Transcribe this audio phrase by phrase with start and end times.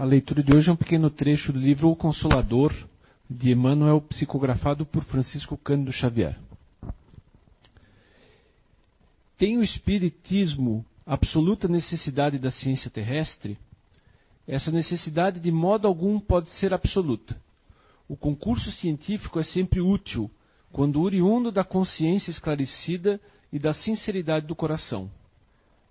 [0.00, 2.72] A leitura de hoje é um pequeno trecho do livro O Consolador,
[3.28, 6.38] de Emmanuel, psicografado por Francisco Cândido Xavier.
[9.36, 13.58] Tem o Espiritismo absoluta necessidade da ciência terrestre?
[14.48, 17.38] Essa necessidade de modo algum pode ser absoluta.
[18.08, 20.30] O concurso científico é sempre útil
[20.72, 23.20] quando oriundo da consciência esclarecida
[23.52, 25.10] e da sinceridade do coração.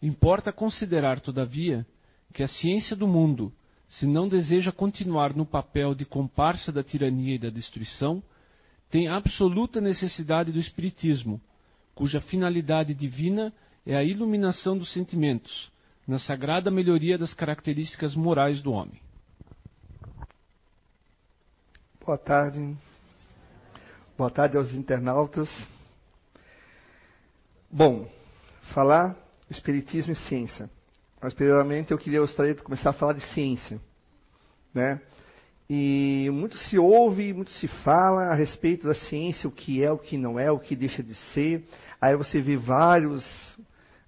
[0.02, 1.86] Importa considerar, todavia,
[2.34, 3.54] que a ciência do mundo,
[3.90, 8.22] se não deseja continuar no papel de comparsa da tirania e da destruição,
[8.90, 11.42] tem absoluta necessidade do Espiritismo,
[11.96, 13.52] cuja finalidade divina
[13.86, 15.72] é a iluminação dos sentimentos,
[16.08, 19.02] na sagrada melhoria das características morais do homem.
[22.06, 22.78] Boa tarde.
[24.16, 25.50] Boa tarde aos internautas.
[27.72, 28.10] Bom,
[28.74, 29.16] falar
[29.50, 30.70] Espiritismo e ciência.
[31.22, 33.80] Mas, primeiramente, eu queria gostaria de começar a falar de ciência.
[34.74, 35.02] Né?
[35.70, 39.98] E muito se ouve, muito se fala a respeito da ciência, o que é, o
[39.98, 41.64] que não é, o que deixa de ser.
[42.02, 43.24] Aí você vê vários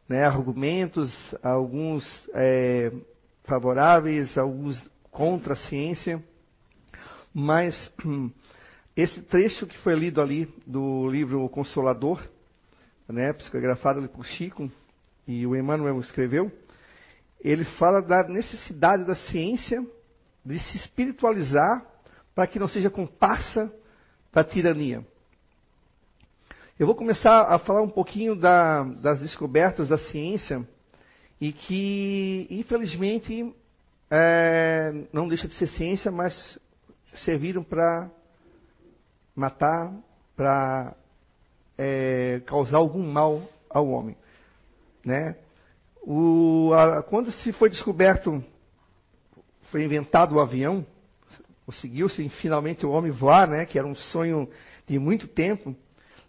[0.09, 2.91] né, argumentos, alguns é,
[3.43, 6.23] favoráveis, alguns contra a ciência.
[7.33, 7.93] Mas
[8.95, 12.21] esse trecho que foi lido ali do livro O Consolador,
[13.07, 14.71] né, psicografado ali por Chico,
[15.27, 16.51] e o Emmanuel escreveu,
[17.43, 19.85] ele fala da necessidade da ciência
[20.45, 21.85] de se espiritualizar
[22.33, 23.71] para que não seja comparsa
[24.31, 25.05] da tirania.
[26.79, 30.67] Eu vou começar a falar um pouquinho da, das descobertas da ciência
[31.39, 33.53] e que, infelizmente,
[34.09, 36.59] é, não deixa de ser ciência, mas
[37.13, 38.09] serviram para
[39.35, 39.93] matar,
[40.35, 40.95] para
[41.77, 44.15] é, causar algum mal ao homem.
[45.05, 45.35] Né?
[46.01, 48.43] O, a, quando se foi descoberto,
[49.71, 50.85] foi inventado o avião,
[51.65, 54.49] conseguiu-se finalmente o homem voar, né, que era um sonho
[54.87, 55.75] de muito tempo.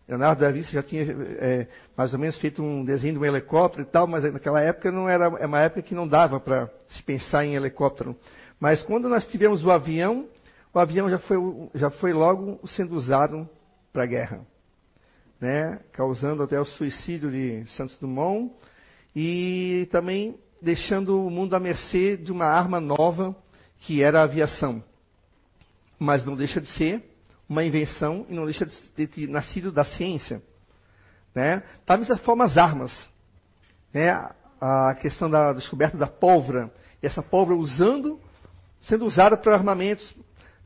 [0.07, 1.05] Leonardo da Vinci já tinha
[1.39, 1.67] é,
[1.97, 5.09] mais ou menos feito um desenho de um helicóptero e tal, mas naquela época não
[5.09, 8.17] era é uma época que não dava para se pensar em helicóptero.
[8.61, 10.29] Mas quando nós tivemos o avião,
[10.75, 11.39] o avião já foi,
[11.75, 13.49] já foi logo sendo usado
[13.93, 14.41] para a guerra,
[15.41, 15.81] né?
[15.93, 18.53] causando até o suicídio de Santos Dumont
[19.15, 23.37] e também deixando o mundo à mercê de uma arma nova
[23.81, 24.83] que era a aviação.
[25.99, 27.03] Mas não deixa de ser
[27.49, 30.43] uma invenção e não deixa de ter nascido da ciência.
[31.35, 31.63] Né?
[31.87, 32.93] Da mesma forma as armas.
[33.93, 34.11] Né?
[34.61, 36.73] A questão da descoberta da pólvora.
[37.03, 38.21] E essa pólvora usando,
[38.83, 40.17] sendo usada para armamentos,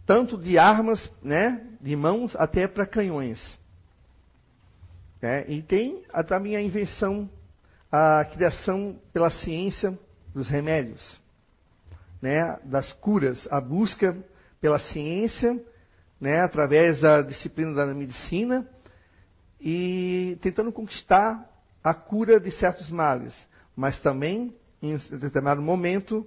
[0.05, 3.59] tanto de armas, né, de mãos, até para canhões.
[5.21, 7.29] É, e tem a, também a invenção
[7.97, 9.99] a criação pela ciência
[10.35, 11.19] dos remédios,
[12.21, 14.15] né, das curas, a busca
[14.61, 15.59] pela ciência,
[16.21, 18.69] né, através da disciplina da medicina
[19.59, 21.51] e tentando conquistar
[21.83, 23.35] a cura de certos males,
[23.75, 26.27] mas também em determinado momento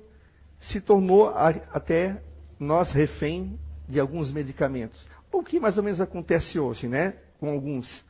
[0.59, 2.19] se tornou até
[2.59, 5.07] nós refém de alguns medicamentos.
[5.31, 8.03] O que mais ou menos acontece hoje, né, com alguns.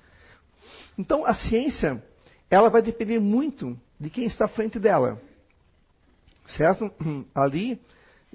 [0.97, 2.01] Então a ciência
[2.49, 5.21] ela vai depender muito de quem está à frente dela.
[6.47, 6.91] Certo?
[7.35, 7.79] Ali,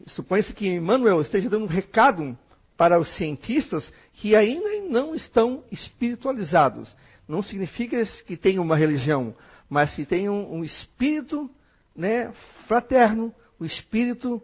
[0.06, 2.36] supõe-se que Emmanuel esteja dando um recado
[2.76, 6.94] para os cientistas que ainda não estão espiritualizados.
[7.26, 9.34] Não significa que tenham uma religião,
[9.68, 11.50] mas que tenham um espírito
[11.96, 12.32] né,
[12.66, 14.42] fraterno, o um espírito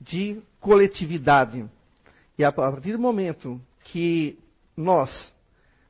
[0.00, 1.64] de coletividade.
[2.38, 4.38] E a partir do momento que
[4.76, 5.32] nós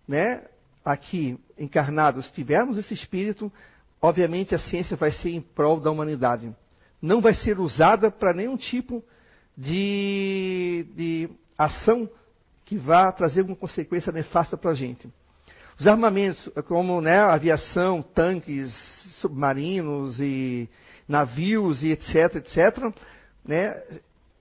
[0.07, 0.45] né,
[0.85, 3.51] aqui encarnados tivermos esse espírito,
[4.03, 6.55] obviamente a ciência vai ser em prol da humanidade.
[7.01, 9.03] Não vai ser usada para nenhum tipo
[9.57, 12.09] de, de ação
[12.65, 15.09] que vá trazer alguma consequência nefasta para a gente.
[15.79, 18.73] Os armamentos, como né, aviação, tanques,
[19.21, 20.69] submarinos e
[21.09, 22.95] navios e etc, etc,
[23.45, 23.83] né,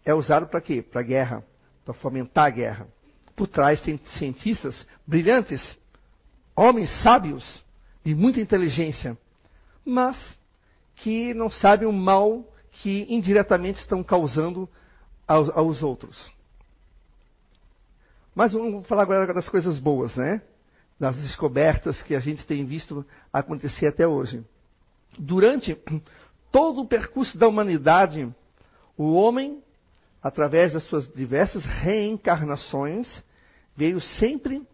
[0.05, 0.81] é usado para quê?
[0.81, 1.43] Para guerra,
[1.83, 2.87] para fomentar a guerra.
[3.35, 5.61] Por trás tem cientistas brilhantes
[6.55, 7.63] homens sábios,
[8.03, 9.17] de muita inteligência,
[9.85, 10.17] mas
[10.95, 14.69] que não sabem o mal que indiretamente estão causando
[15.27, 16.31] aos, aos outros.
[18.35, 20.41] Mas vamos falar agora das coisas boas, né?
[20.99, 24.43] Das descobertas que a gente tem visto acontecer até hoje.
[25.17, 25.77] Durante
[26.51, 28.27] todo o percurso da humanidade,
[28.97, 29.61] o homem,
[30.21, 33.23] através das suas diversas reencarnações,
[33.75, 34.65] veio sempre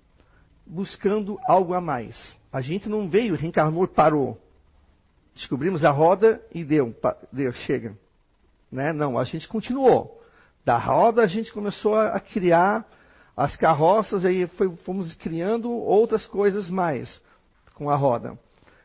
[0.69, 2.15] buscando algo a mais.
[2.53, 4.39] A gente não veio, reencarnou e parou.
[5.33, 6.95] Descobrimos a roda e deu,
[7.31, 7.97] deu chega.
[8.71, 8.93] Né?
[8.93, 10.21] Não, a gente continuou.
[10.63, 12.85] Da roda a gente começou a criar
[13.35, 17.21] as carroças, aí foi, fomos criando outras coisas mais
[17.73, 18.37] com a roda.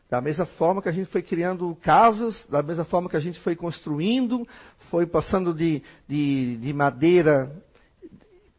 [0.09, 3.39] Da mesma forma que a gente foi criando casas, da mesma forma que a gente
[3.41, 4.47] foi construindo,
[4.89, 7.51] foi passando de, de, de madeira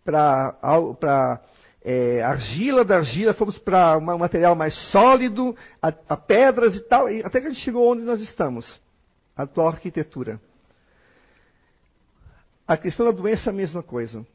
[0.05, 1.41] para
[1.89, 7.09] é, argila, da argila fomos para um material mais sólido, a, a, pedras e tal,
[7.09, 8.81] e até que a gente chegou onde nós estamos,
[9.37, 10.41] a atual arquitetura.
[12.67, 14.27] A questão da doença é a mesma coisa.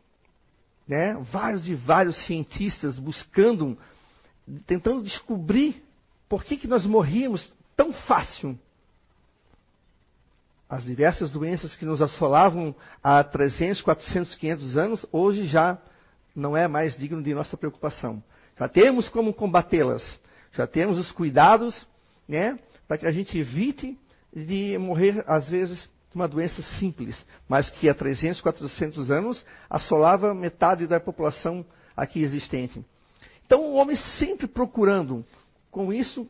[0.88, 1.14] Né?
[1.30, 3.78] Vários e vários cientistas buscando,
[4.66, 5.84] tentando descobrir
[6.30, 8.58] por que, que nós morríamos tão fácil.
[10.70, 15.78] As diversas doenças que nos assolavam há 300, 400, 500 anos, hoje já
[16.36, 18.24] não é mais digno de nossa preocupação.
[18.58, 20.04] Já temos como combatê-las.
[20.54, 21.88] Já temos os cuidados,
[22.28, 23.98] né, para que a gente evite
[24.34, 30.34] de morrer, às vezes, de uma doença simples, mas que há 300, 400 anos assolava
[30.34, 32.84] metade da população aqui existente.
[33.46, 35.26] Então, o homem sempre procurando,
[35.70, 36.28] com isso,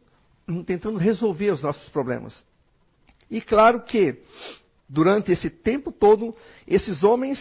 [0.65, 2.43] tentando resolver os nossos problemas.
[3.29, 4.21] E claro que,
[4.87, 6.35] durante esse tempo todo,
[6.67, 7.39] esses homens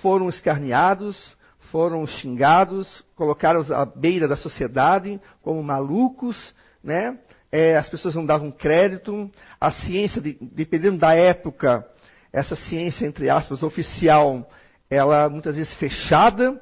[0.00, 1.36] foram escarneados,
[1.70, 6.36] foram xingados, colocaram à beira da sociedade como malucos,
[6.82, 7.18] né?
[7.50, 9.30] é, as pessoas não davam crédito,
[9.60, 11.86] a ciência, de, dependendo da época,
[12.32, 14.48] essa ciência, entre aspas, oficial,
[14.90, 16.60] ela muitas vezes fechada,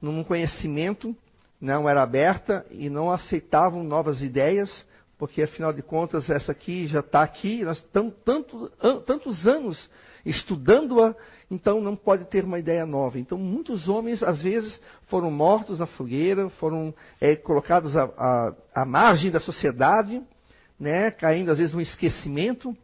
[0.00, 1.14] num conhecimento,
[1.60, 4.86] não era aberta e não aceitavam novas ideias,
[5.18, 8.70] porque afinal de contas essa aqui já está aqui, nós estamos tanto,
[9.04, 9.90] tantos anos
[10.24, 11.14] estudando-a,
[11.50, 13.18] então não pode ter uma ideia nova.
[13.18, 18.84] Então muitos homens, às vezes, foram mortos na fogueira, foram é, colocados à, à, à,
[18.84, 20.22] margem da sociedade,
[20.78, 22.76] né, caindo às vezes no esquecimento,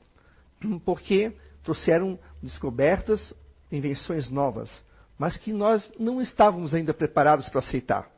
[0.84, 1.32] porque
[1.62, 3.32] trouxeram descobertas,
[3.70, 4.70] invenções novas,
[5.16, 8.10] mas que nós não estávamos ainda preparados para aceitar.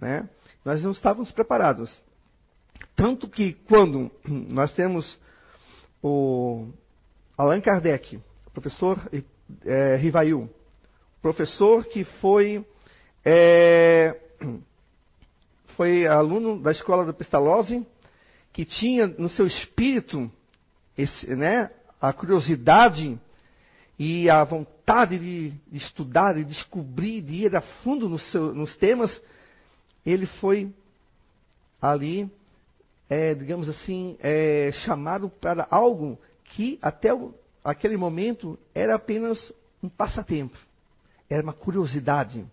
[0.00, 0.28] Né?
[0.64, 2.00] Nós não estávamos preparados.
[2.94, 5.18] Tanto que quando nós temos
[6.02, 6.68] o
[7.36, 8.20] Allan Kardec,
[8.60, 8.98] professor
[9.64, 10.50] é, Rivail,
[11.22, 12.66] professor que foi,
[13.24, 14.16] é,
[15.76, 17.86] foi aluno da escola da Pestalozzi,
[18.52, 20.28] que tinha no seu espírito
[20.96, 21.70] esse, né,
[22.00, 23.16] a curiosidade
[23.96, 28.76] e a vontade de, de estudar, de descobrir, de ir a fundo no seu, nos
[28.76, 29.22] temas,
[30.04, 30.72] ele foi
[31.80, 32.28] ali,
[33.08, 37.32] é, digamos assim, é, chamado para algo que até o,
[37.64, 39.52] aquele momento era apenas
[39.82, 40.56] um passatempo,
[41.28, 42.44] era uma curiosidade,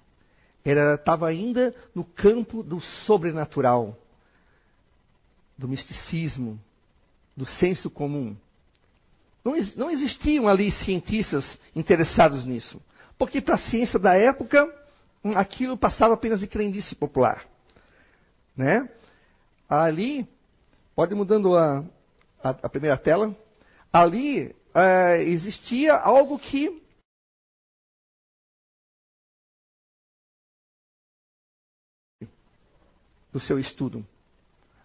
[0.64, 3.98] estava ainda no campo do sobrenatural,
[5.58, 6.60] do misticismo,
[7.36, 8.36] do senso comum.
[9.44, 12.82] Não, não existiam ali cientistas interessados nisso,
[13.18, 14.68] porque para a ciência da época
[15.36, 17.46] aquilo passava apenas de crendice popular,
[18.56, 18.90] né?
[19.68, 20.28] Ali,
[20.96, 21.84] pode ir mudando a,
[22.44, 23.36] a, a primeira tela
[23.92, 26.84] ali é, existia algo que
[33.32, 34.06] do seu estudo.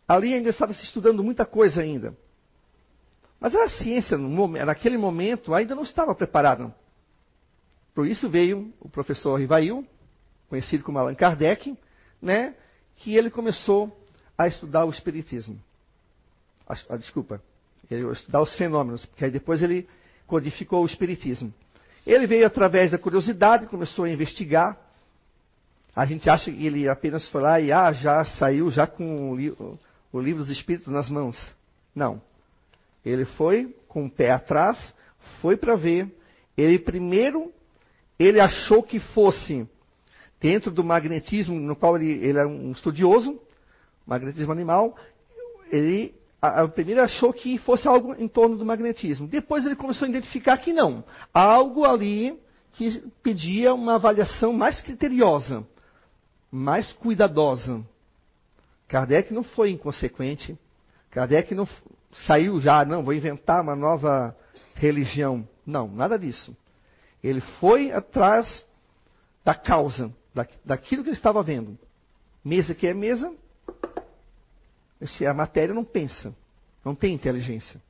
[0.06, 2.16] Ali ainda estava se estudando muita coisa ainda.
[3.40, 6.74] Mas a ciência, naquele momento, ainda não estava preparada.
[7.94, 9.86] Por isso veio o professor Rivail,
[10.48, 11.76] conhecido como Allan Kardec,
[12.20, 12.54] né,
[12.96, 13.96] que ele começou
[14.36, 15.60] a estudar o Espiritismo.
[16.66, 17.42] Ah, desculpa,
[17.90, 19.88] estudar os fenômenos, porque aí depois ele
[20.26, 21.52] codificou o Espiritismo.
[22.06, 24.78] Ele veio através da curiosidade, começou a investigar.
[25.94, 29.36] A gente acha que ele apenas foi lá e ah, já saiu já com o,
[29.36, 29.50] li
[30.12, 31.36] o livro dos Espíritos nas mãos.
[31.94, 32.20] Não.
[33.04, 34.94] Ele foi com o pé atrás,
[35.40, 36.08] foi para ver.
[36.56, 37.52] Ele primeiro,
[38.18, 39.68] ele achou que fosse
[40.40, 43.38] dentro do magnetismo, no qual ele, ele era um estudioso,
[44.06, 44.96] magnetismo animal,
[45.70, 49.26] ele a, a primeira achou que fosse algo em torno do magnetismo.
[49.26, 51.04] Depois ele começou a identificar que não.
[51.32, 52.38] Algo ali
[52.72, 55.66] que pedia uma avaliação mais criteriosa,
[56.50, 57.84] mais cuidadosa.
[58.88, 60.58] Kardec não foi inconsequente.
[61.10, 61.68] Kardec não
[62.26, 64.36] saiu já, não, vou inventar uma nova
[64.74, 65.46] religião.
[65.66, 66.56] Não, nada disso.
[67.22, 68.64] Ele foi atrás
[69.44, 71.78] da causa, da, daquilo que ele estava vendo.
[72.44, 73.32] Mesa que é mesa,
[75.26, 76.34] a matéria não pensa,
[76.84, 77.80] não tem inteligência.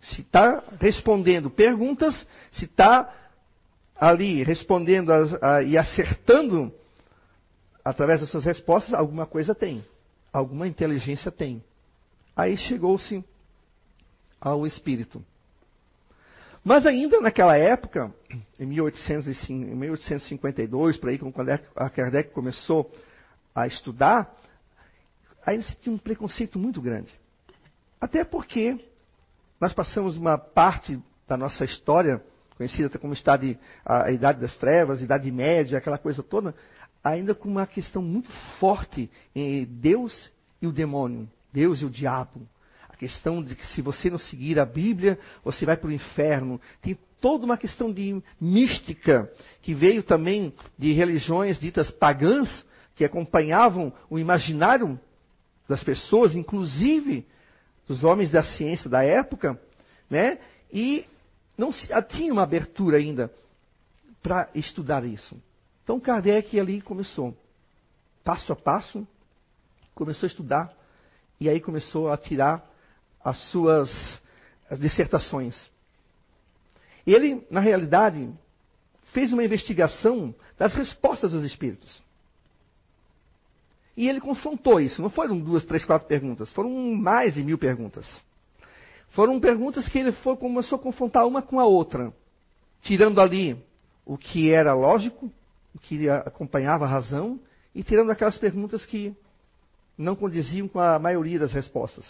[0.00, 3.14] Se está respondendo perguntas, se está
[3.96, 6.72] ali respondendo a, a, e acertando
[7.84, 9.84] através das suas respostas, alguma coisa tem.
[10.32, 11.62] Alguma inteligência tem.
[12.34, 13.22] Aí chegou-se
[14.40, 15.22] ao espírito.
[16.64, 18.12] Mas ainda naquela época,
[18.58, 22.90] em 1852, por aí, quando a Kardec começou
[23.54, 24.34] a estudar,
[25.44, 27.12] ainda se tinha um preconceito muito grande.
[28.00, 28.78] Até porque
[29.60, 32.22] nós passamos uma parte da nossa história,
[32.56, 36.54] conhecida como estado a, a Idade das Trevas, Idade Média, aquela coisa toda,
[37.02, 40.30] ainda com uma questão muito forte em Deus
[40.60, 42.46] e o demônio, Deus e o diabo.
[42.88, 46.60] A questão de que se você não seguir a Bíblia, você vai para o inferno.
[46.80, 53.92] Tem toda uma questão de mística que veio também de religiões ditas pagãs que acompanhavam
[54.10, 55.00] o imaginário
[55.72, 57.26] das pessoas, inclusive
[57.88, 59.58] dos homens da ciência da época,
[60.08, 60.38] né?
[60.70, 61.06] E
[61.56, 63.32] não se, tinha uma abertura ainda
[64.22, 65.34] para estudar isso.
[65.82, 67.34] Então Kardec ali começou,
[68.22, 69.06] passo a passo,
[69.94, 70.72] começou a estudar
[71.40, 72.62] e aí começou a tirar
[73.24, 73.90] as suas
[74.68, 75.70] as dissertações.
[77.06, 78.30] Ele, na realidade,
[79.12, 82.02] fez uma investigação das respostas dos espíritos.
[83.96, 85.02] E ele confrontou isso.
[85.02, 86.50] Não foram duas, três, quatro perguntas.
[86.52, 88.06] Foram mais de mil perguntas.
[89.10, 92.12] Foram perguntas que ele foi, começou a confrontar uma com a outra.
[92.80, 93.62] Tirando ali
[94.04, 95.30] o que era lógico,
[95.74, 97.38] o que acompanhava a razão,
[97.74, 99.14] e tirando aquelas perguntas que
[99.96, 102.04] não condiziam com a maioria das respostas.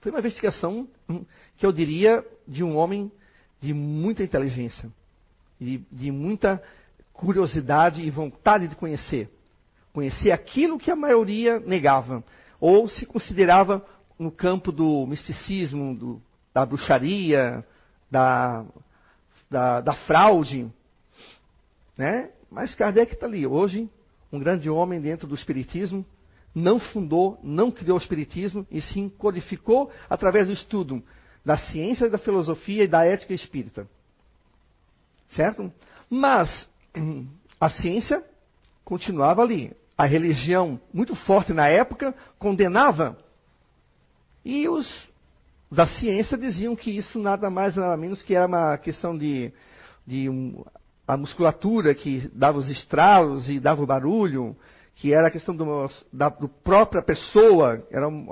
[0.00, 1.24] Foi uma investigação hum,
[1.56, 3.10] que eu diria de um homem
[3.60, 4.90] de muita inteligência,
[5.60, 6.62] de, de muita
[7.12, 9.30] curiosidade e vontade de conhecer
[9.96, 12.22] conhecer aquilo que a maioria negava,
[12.60, 13.82] ou se considerava
[14.18, 16.22] no campo do misticismo, do,
[16.52, 17.64] da bruxaria,
[18.10, 18.66] da,
[19.50, 20.70] da, da fraude.
[21.96, 22.28] Né?
[22.50, 23.46] Mas Kardec está ali.
[23.46, 23.88] Hoje,
[24.30, 26.04] um grande homem dentro do Espiritismo,
[26.54, 31.02] não fundou, não criou o Espiritismo, e sim codificou através do estudo
[31.42, 33.88] da ciência, da filosofia e da ética espírita.
[35.30, 35.72] Certo?
[36.10, 36.68] Mas
[37.58, 38.22] a ciência
[38.84, 43.16] continuava ali a religião muito forte na época condenava,
[44.44, 44.86] e os
[45.70, 49.52] da ciência diziam que isso nada mais nada menos que era uma questão de,
[50.06, 50.64] de um,
[51.08, 54.56] a musculatura que dava os estralos e dava o barulho,
[54.94, 58.28] que era a questão do, da do própria pessoa, era um,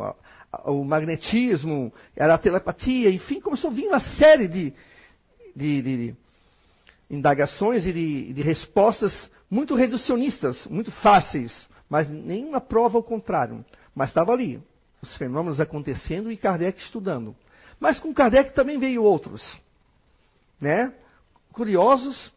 [0.66, 4.72] o magnetismo, era a telepatia, enfim, começou a vir uma série de,
[5.56, 6.16] de, de
[7.10, 9.12] indagações e de, de respostas
[9.50, 13.64] muito reducionistas, muito fáceis, mas nenhuma prova ao contrário.
[13.94, 14.60] Mas estava ali,
[15.00, 17.36] os fenômenos acontecendo e Kardec estudando.
[17.78, 19.42] Mas com Kardec também veio outros,
[20.60, 20.92] né?
[21.52, 22.32] Curiosos,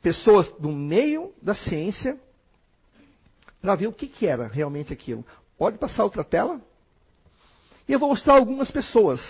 [0.00, 2.18] pessoas do meio da ciência,
[3.60, 5.24] para ver o que, que era realmente aquilo.
[5.56, 6.60] Pode passar outra tela?
[7.88, 9.20] E eu vou mostrar algumas pessoas.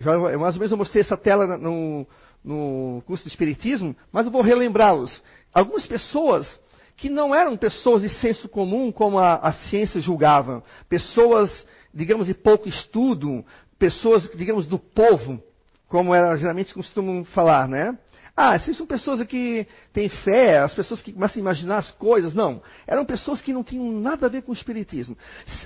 [0.00, 2.06] Já, mais ou menos eu mostrei essa tela no,
[2.44, 5.22] no curso de Espiritismo, mas eu vou relembrá-los.
[5.52, 6.60] Algumas pessoas
[6.96, 12.34] que não eram pessoas de senso comum como a, a ciência julgava, pessoas, digamos, de
[12.34, 13.44] pouco estudo,
[13.78, 15.42] pessoas, digamos, do povo,
[15.88, 17.96] como era, geralmente costumam falar, né?
[18.36, 22.34] Ah, essas são pessoas que têm fé, as pessoas que começam a imaginar as coisas.
[22.34, 22.60] Não.
[22.84, 25.16] Eram pessoas que não tinham nada a ver com o espiritismo.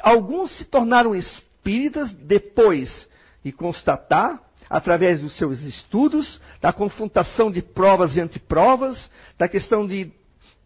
[0.03, 3.09] Alguns se tornaram espíritas depois
[3.43, 10.13] de constatar através dos seus estudos, da confrontação de provas e antiprovas, da questão de,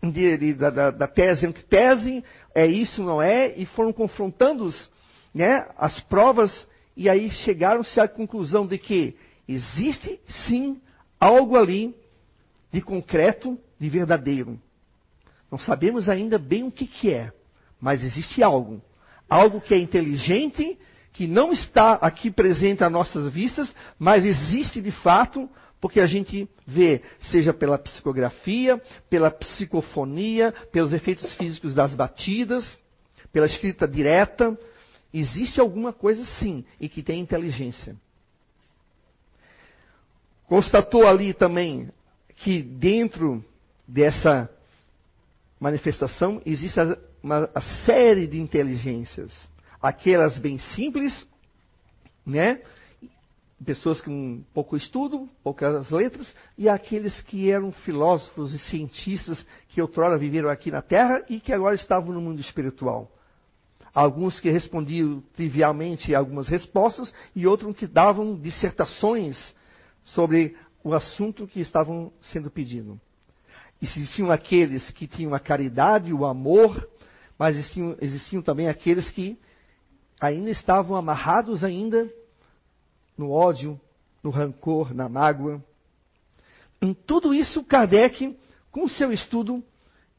[0.03, 4.73] de, de da, da, tese e antitese, é isso, não é, e foram confrontando
[5.35, 6.67] né, as provas,
[6.97, 9.17] e aí chegaram-se à conclusão de que
[9.49, 10.81] existe sim
[11.19, 11.95] algo ali
[12.73, 14.61] de concreto, de verdadeiro.
[15.51, 17.31] Não sabemos ainda bem o que, que é,
[17.81, 18.83] mas existe algo.
[19.29, 20.79] Algo que é inteligente,
[21.13, 25.49] que não está aqui presente às nossas vistas, mas existe de fato,
[25.81, 32.79] porque a gente vê, seja pela psicografia, pela psicofonia, pelos efeitos físicos das batidas,
[33.31, 34.59] pela escrita direta,
[35.13, 37.95] existe alguma coisa sim, e que tem inteligência.
[40.47, 41.91] Constatou ali também
[42.37, 43.45] que dentro
[43.87, 44.51] dessa
[45.61, 46.79] manifestação existe
[47.23, 47.49] uma
[47.85, 49.52] série de inteligências
[49.83, 51.29] aquelas bem simples,
[52.25, 52.63] né?
[53.65, 60.19] Pessoas com pouco estudo, poucas letras, e aqueles que eram filósofos e cientistas que outrora
[60.19, 63.11] viveram aqui na Terra e que agora estavam no mundo espiritual.
[63.95, 69.55] Alguns que respondiam trivialmente algumas respostas e outros que davam dissertações
[70.03, 73.01] sobre o assunto que estavam sendo pedido.
[73.81, 76.89] Existiam aqueles que tinham a caridade, o amor,
[77.39, 79.39] mas existiam, existiam também aqueles que
[80.27, 82.09] ainda estavam amarrados ainda
[83.19, 83.81] no ódio,
[84.23, 85.63] no rancor, na mágoa.
[86.81, 88.39] Em tudo isso, Kardec,
[88.71, 89.63] com seu estudo,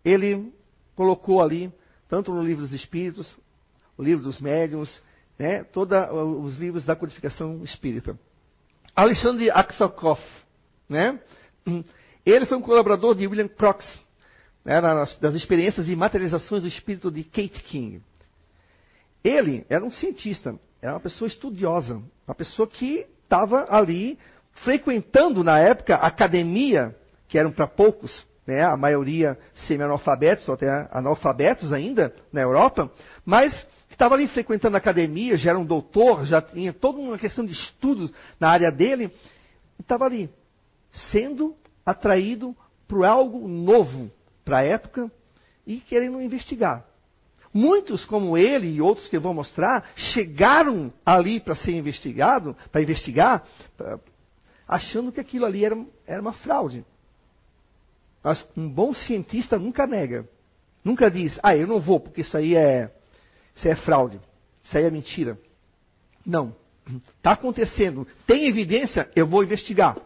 [0.03, 0.53] ele
[0.95, 1.71] colocou ali,
[2.09, 3.33] tanto no livro dos Espíritos,
[3.97, 5.01] o livro dos Médiuns,
[5.39, 5.97] né, todos
[6.43, 8.19] os livros da codificação espírita.
[8.95, 10.21] Alexandre Aksakoff,
[10.87, 11.19] né,
[12.25, 13.87] ele foi um colaborador de William Crookes,
[14.63, 18.01] né, nas, das experiências e materializações do espírito de Kate King.
[19.23, 24.19] Ele era um cientista, era uma pessoa estudiosa, uma pessoa que estava ali
[24.63, 26.95] frequentando na época academia,
[27.27, 29.37] que eram para poucos, né, a maioria
[29.67, 32.91] semi-analfabetos, ou até analfabetos ainda na Europa,
[33.25, 37.45] mas estava ali frequentando a academia, já era um doutor, já tinha toda uma questão
[37.45, 39.13] de estudos na área dele,
[39.79, 40.29] estava ali,
[41.11, 42.55] sendo atraído
[42.87, 44.11] por algo novo
[44.43, 45.09] para a época
[45.65, 46.85] e querendo investigar.
[47.53, 52.81] Muitos, como ele e outros que eu vou mostrar, chegaram ali para ser investigado, para
[52.81, 53.43] investigar,
[54.67, 56.83] achando que aquilo ali era, era uma fraude.
[58.23, 60.27] Mas um bom cientista nunca nega.
[60.83, 62.91] Nunca diz, ah, eu não vou, porque isso aí é,
[63.55, 64.19] isso aí é fraude.
[64.63, 65.37] Isso aí é mentira.
[66.25, 66.55] Não.
[67.17, 68.07] Está acontecendo.
[68.25, 69.97] Tem evidência, eu vou investigar.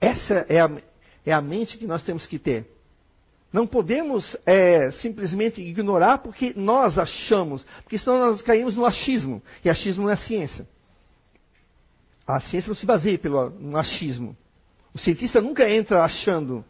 [0.00, 0.70] Essa é a,
[1.26, 2.77] é a mente que nós temos que ter.
[3.52, 9.42] Não podemos é, simplesmente ignorar porque nós achamos, porque senão nós caímos no achismo.
[9.64, 10.66] E achismo não é ciência.
[12.26, 14.36] A ciência não se baseia pelo, no achismo.
[14.92, 16.62] O cientista nunca entra achando.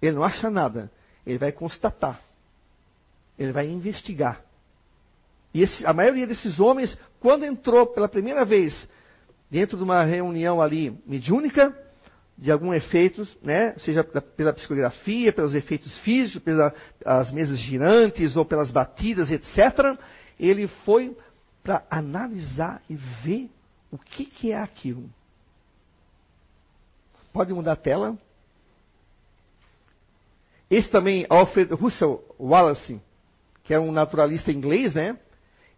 [0.00, 0.90] Ele não acha nada.
[1.26, 2.20] Ele vai constatar.
[3.38, 4.42] Ele vai investigar.
[5.52, 8.88] E esse, a maioria desses homens, quando entrou pela primeira vez
[9.50, 11.76] dentro de uma reunião ali mediúnica,
[12.38, 18.70] de algum efeitos, né, seja pela psicografia, pelos efeitos físicos, pelas mesas girantes ou pelas
[18.70, 19.98] batidas, etc.,
[20.38, 21.16] ele foi
[21.64, 23.50] para analisar e ver
[23.90, 25.10] o que, que é aquilo.
[27.32, 28.16] Pode mudar a tela.
[30.70, 33.00] Esse também, Alfred Russell Wallace,
[33.64, 35.18] que é um naturalista inglês, né?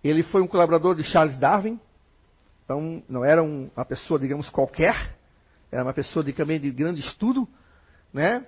[0.04, 1.80] Ele foi um colaborador de Charles Darwin.
[2.64, 5.16] Então, não era um, uma pessoa, digamos, qualquer
[5.70, 7.48] era uma pessoa de, também de grande estudo,
[8.12, 8.44] né?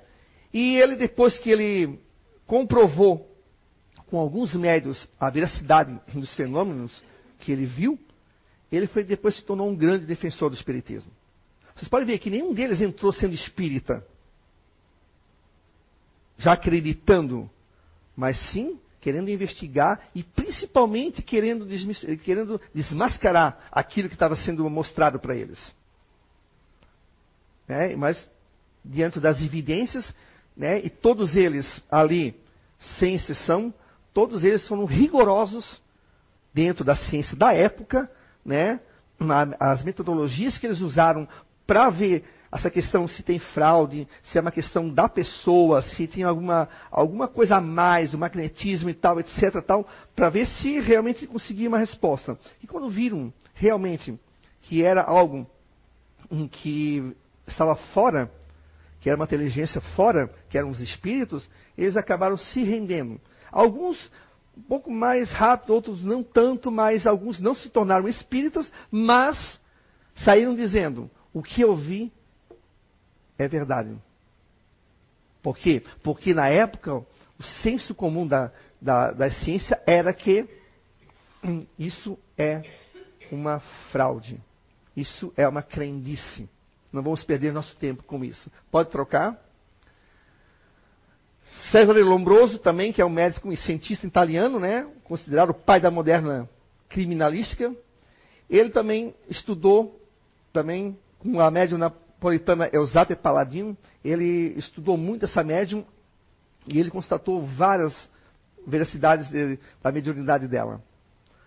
[0.52, 1.98] E ele, depois que ele
[2.46, 3.30] comprovou
[4.06, 7.02] com alguns médios a veracidade dos fenômenos
[7.38, 7.98] que ele viu,
[8.70, 11.10] ele foi depois se tornou um grande defensor do espiritismo.
[11.74, 14.06] Vocês podem ver que nenhum deles entrou sendo espírita,
[16.36, 17.48] já acreditando,
[18.16, 21.66] mas sim querendo investigar e principalmente querendo,
[22.18, 25.74] querendo desmascarar aquilo que estava sendo mostrado para eles.
[27.72, 27.96] Né?
[27.96, 28.28] Mas,
[28.84, 30.04] diante das evidências,
[30.54, 30.78] né?
[30.84, 32.38] e todos eles ali,
[32.98, 33.72] sem exceção,
[34.12, 35.80] todos eles foram rigorosos
[36.52, 38.10] dentro da ciência da época,
[38.44, 38.78] né?
[39.58, 41.26] as metodologias que eles usaram
[41.66, 46.24] para ver essa questão se tem fraude, se é uma questão da pessoa, se tem
[46.24, 51.26] alguma, alguma coisa a mais, o magnetismo e tal, etc, tal, para ver se realmente
[51.26, 52.38] conseguia uma resposta.
[52.62, 54.20] E quando viram realmente
[54.60, 55.46] que era algo
[56.50, 58.30] que estava fora,
[59.00, 63.20] que era uma inteligência fora, que eram os espíritos, eles acabaram se rendendo.
[63.50, 64.10] Alguns
[64.56, 69.60] um pouco mais rápido, outros não tanto, mas alguns não se tornaram espíritas, mas
[70.14, 72.12] saíram dizendo: o que eu vi
[73.38, 73.96] é verdade.
[75.42, 75.82] Por quê?
[76.02, 80.46] Porque na época o senso comum da, da, da ciência era que
[81.42, 82.62] hum, isso é
[83.30, 83.58] uma
[83.90, 84.40] fraude,
[84.96, 86.48] isso é uma crendice.
[86.92, 88.50] Não vamos perder nosso tempo com isso.
[88.70, 89.40] Pode trocar.
[91.70, 94.86] César Lombroso também, que é um médico e cientista italiano, né?
[95.04, 96.48] considerado o pai da moderna
[96.88, 97.74] criminalística.
[98.48, 100.00] Ele também estudou,
[100.52, 105.84] também com a médium napolitana Eusapia Paladino, ele estudou muito essa médium
[106.66, 107.96] e ele constatou várias
[108.66, 110.82] veracidades de, da mediunidade dela.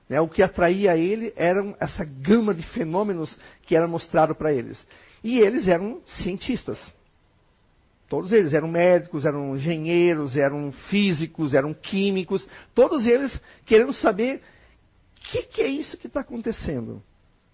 [0.10, 0.19] Né?
[0.19, 4.86] O que atraía ele era essa gama de fenômenos que era mostrado para eles.
[5.25, 6.77] E eles eram cientistas.
[8.07, 12.47] Todos eles eram médicos, eram engenheiros, eram físicos, eram químicos.
[12.75, 13.35] Todos eles
[13.65, 14.43] querendo saber
[15.17, 17.01] o que, que, é isso que está acontecendo.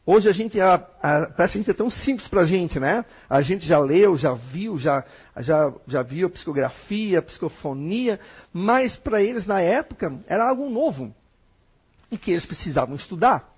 [0.06, 3.06] Hoje a gente, a, a, parece que é tão simples para a gente, né?
[3.30, 5.06] A gente já leu, já viu, já,
[5.38, 8.20] já, já viu psicografia, psicofonia,
[8.52, 11.16] mas para eles na época era algo novo
[12.12, 13.50] e que eles precisavam estudar.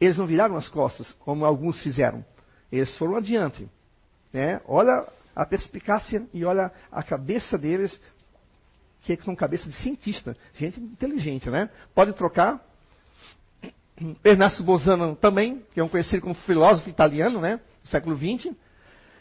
[0.00, 2.24] Eles não viraram as costas, como alguns fizeram.
[2.70, 3.68] Eles foram adiante.
[4.32, 4.60] Né?
[4.66, 8.00] Olha a perspicácia e olha a cabeça deles,
[9.02, 11.70] que são cabeça de cientista, gente inteligente, né?
[11.94, 12.60] Pode trocar.
[14.24, 18.52] Ernesto Bosano também, que é um conhecido como filósofo italiano, né, do século XX,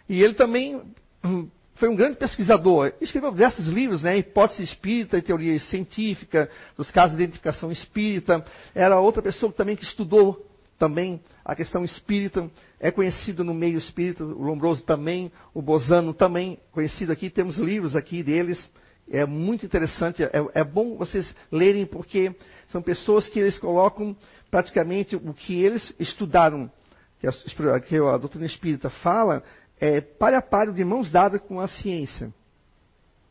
[0.10, 0.82] e ele também
[1.76, 2.94] foi um grande pesquisador.
[3.00, 8.44] Escreveu diversos livros, né, Hipótese Espírita e Teoria Científica, dos casos de identificação espírita.
[8.74, 10.46] Era outra pessoa também que estudou
[10.78, 16.60] também a questão espírita, é conhecido no meio espírita, o Lombroso também, o Bosano também,
[16.72, 18.70] conhecido aqui, temos livros aqui deles.
[19.10, 22.36] É muito interessante, é, é bom vocês lerem, porque
[22.70, 24.16] são pessoas que eles colocam
[24.50, 26.72] praticamente o que eles estudaram,
[27.20, 29.44] que a, que a doutrina espírita fala,
[29.80, 32.34] é para a par, de mãos dadas com a ciência.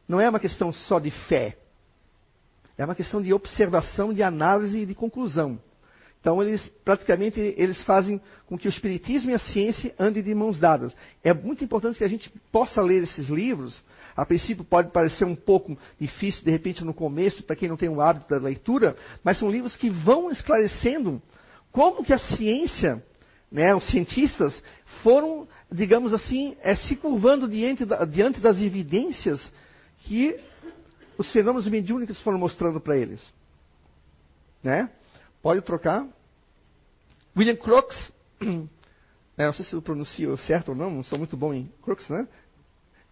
[0.07, 1.57] Não é uma questão só de fé.
[2.77, 5.59] É uma questão de observação, de análise e de conclusão.
[6.25, 10.59] Então eles praticamente eles fazem com que o espiritismo e a ciência andem de mãos
[10.59, 10.97] dadas.
[11.23, 13.85] É muito importante que a gente possa ler esses livros.
[14.17, 17.91] A princípio pode parecer um pouco difícil de repente no começo para quem não tem
[17.91, 21.21] o hábito da leitura, mas são livros que vão esclarecendo
[21.71, 23.05] como que a ciência,
[23.53, 24.63] né, os cientistas
[25.03, 29.53] foram, digamos assim, é, se curvando diante, da, diante das evidências
[29.99, 30.41] que
[31.19, 33.23] os fenômenos mediúnicos foram mostrando para eles,
[34.63, 34.89] né?
[35.45, 36.09] Pode trocar.
[37.37, 37.99] William Crookes,
[39.37, 42.09] é, não sei se eu pronuncio certo ou não, não sou muito bom em Crookes,
[42.09, 42.27] né?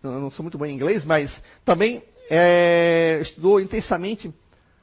[0.03, 1.31] Não, não sou muito bom em inglês, mas
[1.63, 4.33] também é, estudou intensamente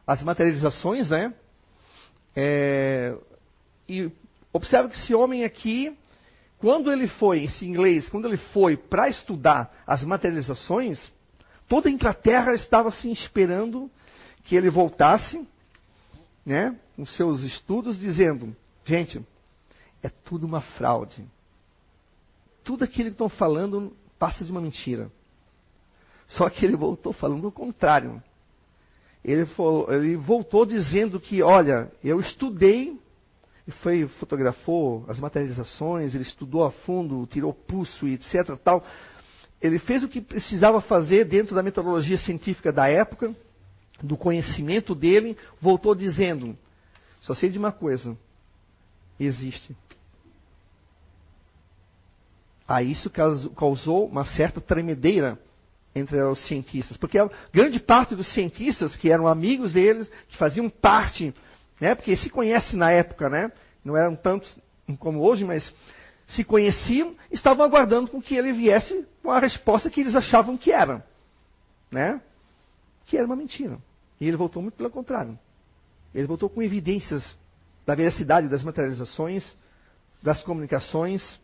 [0.06, 1.34] as materializações, né?
[2.36, 3.18] É,
[3.88, 4.12] e
[4.54, 5.98] observa que esse homem aqui,
[6.60, 11.02] quando ele foi, esse inglês, quando ele foi para estudar as materializações,
[11.68, 13.90] toda a Inglaterra estava assim esperando
[14.44, 15.44] que ele voltasse
[16.50, 19.24] né, com seus estudos, dizendo: gente,
[20.02, 21.24] é tudo uma fraude.
[22.64, 25.12] Tudo aquilo que estão falando passa de uma mentira.
[26.28, 28.22] Só que ele voltou falando o contrário.
[29.24, 33.00] Ele, falou, ele voltou dizendo que, olha, eu estudei,
[33.68, 38.58] e foi, fotografou as materializações, ele estudou a fundo, tirou pulso e etc.
[38.64, 38.84] Tal.
[39.62, 43.36] Ele fez o que precisava fazer dentro da metodologia científica da época,
[44.02, 46.58] do conhecimento dele, voltou dizendo:
[47.22, 48.18] só sei de uma coisa,
[49.20, 49.76] existe.
[52.68, 53.10] Aí isso
[53.56, 55.40] causou uma certa tremedeira
[55.96, 60.70] entre os cientistas, porque a grande parte dos cientistas que eram amigos deles, que faziam
[60.70, 61.34] parte,
[61.82, 63.52] né, porque se conhece na época, né,
[63.84, 64.56] não eram tantos
[65.00, 65.74] como hoje, mas
[66.28, 70.72] se conheciam, estavam aguardando com que ele viesse com a resposta que eles achavam que
[70.72, 71.04] era,
[71.90, 72.22] né,
[73.08, 73.80] que era uma mentira.
[74.20, 75.38] E ele voltou muito pelo contrário.
[76.14, 77.24] Ele voltou com evidências
[77.86, 79.46] da veracidade das materializações,
[80.22, 81.40] das comunicações.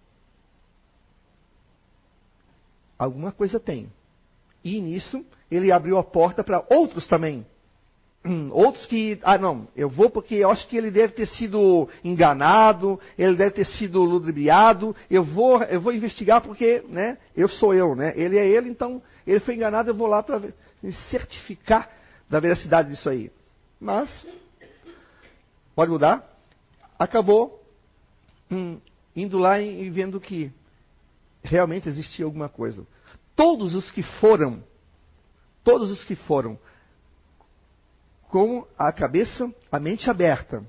[2.98, 3.92] Alguma coisa tem.
[4.64, 7.46] E nisso, ele abriu a porta para outros também.
[8.52, 13.00] Outros que, ah não, eu vou porque eu acho que ele deve ter sido enganado,
[13.16, 17.96] ele deve ter sido ludibriado, eu vou, eu vou investigar porque, né, eu sou eu,
[17.96, 20.42] né, ele é ele, então ele foi enganado, eu vou lá para
[21.12, 21.88] certificar
[22.30, 23.32] da veracidade disso aí.
[23.80, 24.10] Mas,
[25.76, 26.28] pode mudar?
[26.98, 27.64] Acabou
[28.50, 28.80] hum,
[29.16, 30.52] indo lá e, e vendo que
[31.44, 32.86] realmente existia alguma coisa.
[33.36, 34.64] Todos os que foram,
[35.64, 36.58] todos os que foram
[38.30, 40.66] com a cabeça, a mente aberta,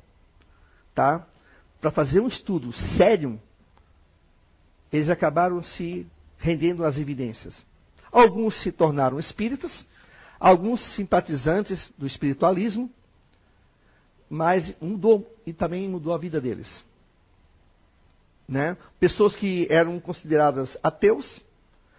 [0.95, 1.27] tá?
[1.81, 3.41] Para fazer um estudo sério,
[4.93, 6.07] eles acabaram se
[6.39, 7.57] rendendo às evidências.
[8.13, 9.73] Alguns se tornaram espíritas,
[10.39, 12.91] alguns simpatizantes do espiritualismo,
[14.29, 16.85] mas mudou e também mudou a vida deles.
[18.49, 18.77] Né?
[19.01, 21.41] Pessoas que eram consideradas ateus,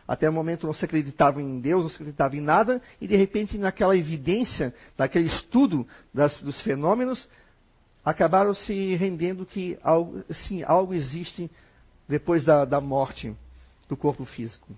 [0.07, 3.15] até o momento não se acreditavam em Deus, não se acreditavam em nada, e de
[3.17, 7.27] repente, naquela evidência, naquele estudo das, dos fenômenos,
[8.05, 11.51] acabaram se rendendo que algo, sim, algo existe
[12.07, 13.35] depois da, da morte
[13.89, 14.73] do corpo físico.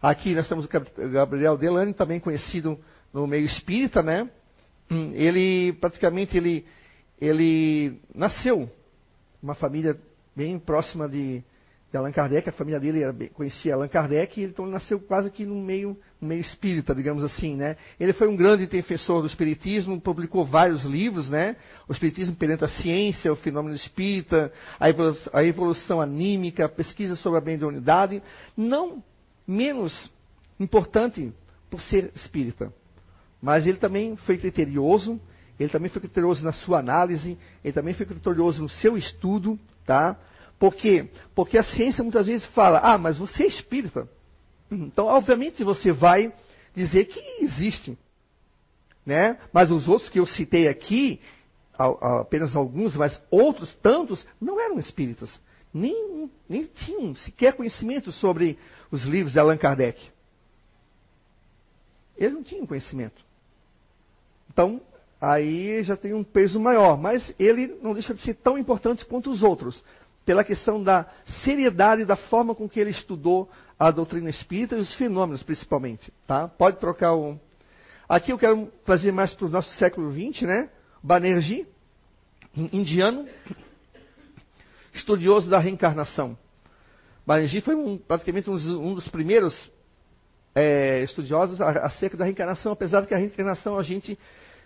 [0.00, 2.78] Aqui nós temos o Gabriel Delane, também conhecido
[3.12, 4.28] no meio espírita, né?
[4.90, 6.64] Hum, ele praticamente ele,
[7.20, 8.70] ele nasceu
[9.42, 9.98] uma família
[10.34, 11.42] bem próxima de,
[11.90, 15.44] de Allan Kardec, a família dele era, conhecia Allan Kardec, então ele nasceu quase que
[15.44, 17.76] no meio, no meio espírita, digamos assim, né?
[17.98, 21.56] Ele foi um grande defensor do espiritismo, publicou vários livros, né?
[21.88, 27.16] O espiritismo perante a ciência, o fenômeno espírita, a evolução, a evolução anímica, a pesquisa
[27.16, 28.22] sobre a mediunidade,
[28.56, 29.02] não
[29.48, 30.12] menos
[30.60, 31.32] importante
[31.70, 32.72] por ser espírita.
[33.40, 35.18] Mas ele também foi criterioso,
[35.58, 40.16] ele também foi criterioso na sua análise, ele também foi criterioso no seu estudo, tá?
[40.58, 41.08] Por quê?
[41.34, 44.08] Porque a ciência muitas vezes fala, ah, mas você é espírita.
[44.70, 46.32] Então, obviamente, você vai
[46.74, 47.96] dizer que existe.
[49.06, 49.38] Né?
[49.52, 51.20] Mas os outros que eu citei aqui,
[51.78, 55.30] apenas alguns, mas outros tantos, não eram espíritas.
[55.72, 58.58] Nem, nem tinham sequer conhecimento sobre
[58.90, 60.00] os livros de Allan Kardec.
[62.16, 63.22] Eles não tinham conhecimento.
[64.50, 64.80] Então,
[65.20, 66.98] aí já tem um peso maior.
[66.98, 69.82] Mas ele não deixa de ser tão importante quanto os outros,
[70.24, 71.06] pela questão da
[71.44, 76.12] seriedade da forma com que ele estudou a doutrina espírita e os fenômenos, principalmente.
[76.26, 76.48] Tá?
[76.48, 77.38] Pode trocar o.
[78.08, 80.70] Aqui eu quero trazer mais para o nosso século XX, né?
[81.02, 81.66] Banerjee,
[82.72, 83.26] indiano,
[84.92, 86.36] estudioso da reencarnação.
[87.26, 89.70] Banerjee foi um, praticamente um, um dos primeiros
[90.54, 94.18] é, estudiosos acerca da reencarnação, apesar de que a reencarnação a gente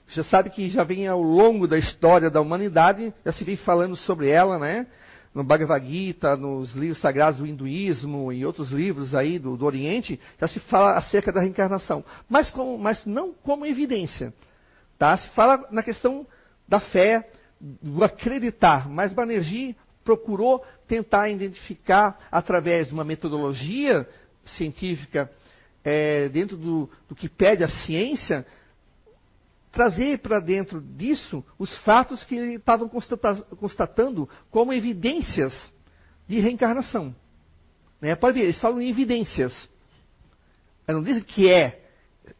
[0.08, 3.96] já sabe que já vem ao longo da história da humanidade, já se vem falando
[3.96, 4.87] sobre ela, né?
[5.35, 10.20] No Bhagavad Gita, nos livros sagrados do hinduísmo e outros livros aí do, do Oriente,
[10.38, 14.32] já se fala acerca da reencarnação, mas, como, mas não como evidência.
[14.98, 15.16] Tá?
[15.16, 16.26] Se fala na questão
[16.68, 17.28] da fé,
[17.61, 24.08] do acreditar, mas Banerjee procurou tentar identificar através de uma metodologia
[24.44, 25.30] científica
[25.84, 28.46] é, dentro do, do que pede a ciência,
[29.70, 32.88] trazer para dentro disso os fatos que estavam
[33.58, 35.52] constatando como evidências
[36.28, 37.14] de reencarnação.
[38.00, 38.14] Né?
[38.14, 39.52] Pode ver, eles falam em evidências.
[40.86, 41.80] Eles não dizem que é,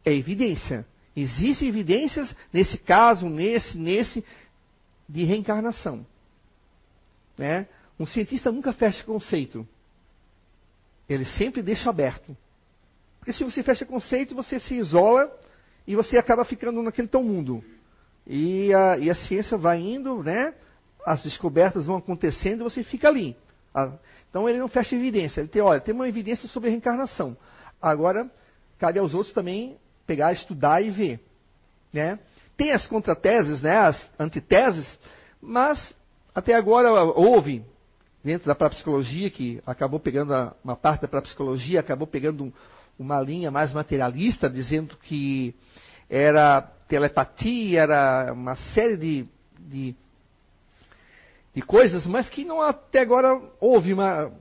[0.05, 0.85] é evidência.
[1.15, 4.23] Existem evidências, nesse caso, nesse, nesse,
[5.07, 6.05] de reencarnação.
[7.37, 7.67] Né?
[7.99, 9.67] Um cientista nunca fecha conceito.
[11.07, 12.35] Ele sempre deixa aberto.
[13.19, 15.31] Porque se você fecha conceito, você se isola
[15.87, 17.63] e você acaba ficando naquele teu mundo.
[18.25, 20.53] E a, e a ciência vai indo, né?
[21.05, 23.35] As descobertas vão acontecendo e você fica ali.
[24.29, 25.41] Então ele não fecha evidência.
[25.41, 27.35] Ele tem, olha, tem uma evidência sobre a reencarnação.
[27.81, 28.29] Agora,
[28.79, 31.19] cabe aos outros também pegar, estudar e ver.
[31.91, 32.19] Né?
[32.55, 34.87] Tem as contrateses, né, as antiteses,
[35.41, 35.93] mas
[36.33, 37.63] até agora houve,
[38.23, 42.53] dentro da parapsicologia, que acabou pegando uma parte da parapsicologia, acabou pegando um,
[42.97, 45.53] uma linha mais materialista, dizendo que
[46.09, 49.25] era telepatia, era uma série de,
[49.59, 49.95] de,
[51.53, 54.31] de coisas, mas que não até agora houve uma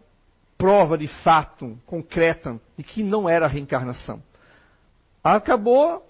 [0.57, 4.22] prova de fato concreta de que não era reencarnação.
[5.22, 6.07] Acabou,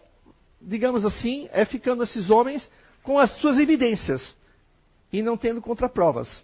[0.61, 2.71] digamos assim, é ficando esses homens
[3.03, 4.35] com as suas evidências
[5.13, 6.43] e não tendo contraprovas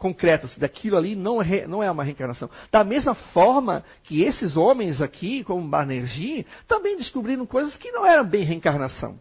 [0.00, 2.48] concretas daquilo ali não é, não é uma reencarnação.
[2.72, 8.24] Da mesma forma que esses homens aqui, como Banerjee, também descobriram coisas que não eram
[8.24, 9.20] bem reencarnação.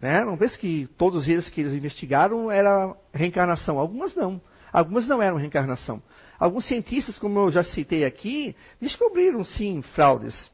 [0.00, 0.24] Né?
[0.24, 3.78] Não pense que todos eles que eles investigaram era reencarnação.
[3.78, 4.40] Algumas não.
[4.72, 6.02] Algumas não eram reencarnação.
[6.38, 10.50] Alguns cientistas, como eu já citei aqui, descobriram sim fraudes.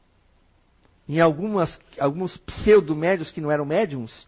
[1.07, 4.27] Em algumas, alguns pseudo-médios que não eram médiums,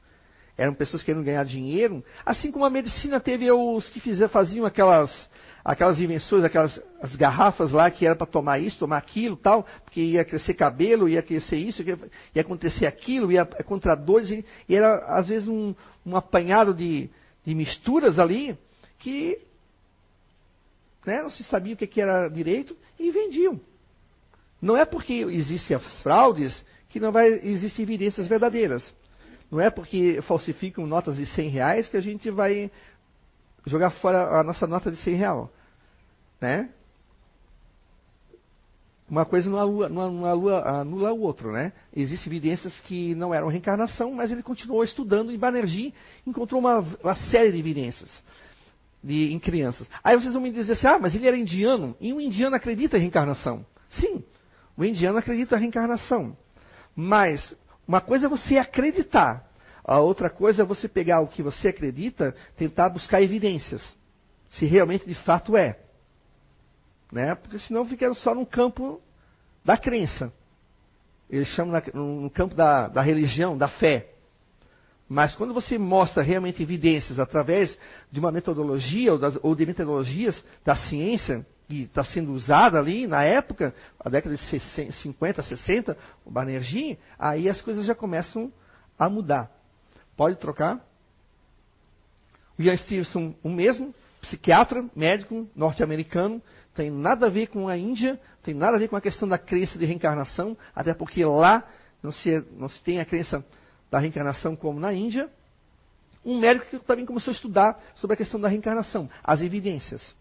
[0.58, 5.30] eram pessoas querendo ganhar dinheiro, assim como a medicina teve os que fizer, faziam aquelas,
[5.64, 10.02] aquelas invenções, aquelas as garrafas lá que era para tomar isso, tomar aquilo, tal, porque
[10.02, 11.98] ia crescer cabelo, ia crescer isso, ia,
[12.36, 15.74] ia acontecer aquilo, ia contra dois, e, e era às vezes um,
[16.06, 17.10] um apanhado de,
[17.46, 18.58] de misturas ali
[19.00, 19.40] que
[21.06, 23.60] né, não se sabia o que, que era direito e vendiam.
[24.62, 28.84] Não é porque existem as fraudes que não vai existir evidências verdadeiras.
[29.52, 32.72] Não é porque falsificam notas de 100 reais que a gente vai
[33.66, 35.52] jogar fora a nossa nota de 100 real.
[36.40, 36.70] Né?
[39.10, 41.74] Uma coisa não anula, não anula, anula o outro, né?
[41.94, 45.94] Existem evidências que não eram reencarnação, mas ele continuou estudando e Banerjee
[46.26, 48.10] encontrou uma, uma série de evidências
[49.04, 49.86] de, em crianças.
[50.02, 52.98] Aí vocês vão me dizer assim, ah, mas ele era indiano, e um indiano acredita
[52.98, 53.66] em reencarnação.
[53.90, 54.24] Sim,
[54.78, 56.38] o indiano acredita em reencarnação.
[56.96, 57.56] Mas
[57.92, 59.46] uma coisa é você acreditar,
[59.84, 63.84] a outra coisa é você pegar o que você acredita, tentar buscar evidências,
[64.50, 65.78] se realmente de fato é.
[67.12, 67.36] Né?
[67.36, 69.02] Porque senão fica só no campo
[69.66, 70.32] da crença.
[71.30, 74.14] Eles chamam no campo da, da religião, da fé.
[75.10, 77.78] Mas quando você mostra realmente evidências através
[78.10, 83.24] de uma metodologia ou, ou de metodologias da ciência, que está sendo usada ali na
[83.24, 88.52] época, a década de 60, 50, 60, o Banerjee, aí as coisas já começam
[89.00, 89.50] a mudar.
[90.18, 90.86] Pode trocar?
[92.60, 96.42] O Ian Stevenson, o mesmo, psiquiatra, médico, norte-americano,
[96.74, 99.38] tem nada a ver com a Índia, tem nada a ver com a questão da
[99.38, 101.64] crença de reencarnação, até porque lá
[102.04, 103.46] não se, não se tem a crença
[103.90, 105.30] da reencarnação como na Índia.
[106.26, 110.14] Um médico que também começou a estudar sobre a questão da reencarnação, as evidências.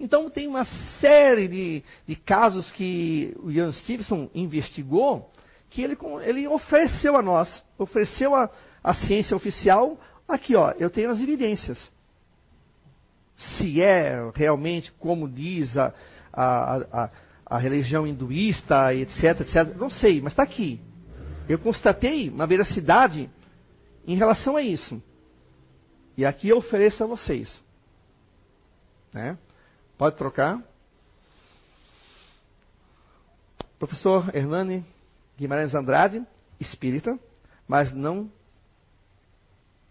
[0.00, 0.64] Então, tem uma
[0.98, 5.30] série de, de casos que o Ian Stevenson investigou,
[5.68, 8.48] que ele, ele ofereceu a nós, ofereceu a,
[8.82, 11.78] a ciência oficial, aqui ó, eu tenho as evidências.
[13.58, 15.92] Se é realmente como diz a,
[16.32, 17.10] a, a,
[17.44, 20.80] a religião hinduísta, etc, etc, não sei, mas está aqui.
[21.46, 23.28] Eu constatei uma veracidade
[24.06, 25.02] em relação a isso.
[26.16, 27.62] E aqui eu ofereço a vocês.
[29.12, 29.36] Né?
[30.00, 30.58] Pode trocar.
[33.78, 34.82] Professor Hernani
[35.36, 36.26] Guimarães Andrade,
[36.58, 37.20] espírita,
[37.68, 38.32] mas não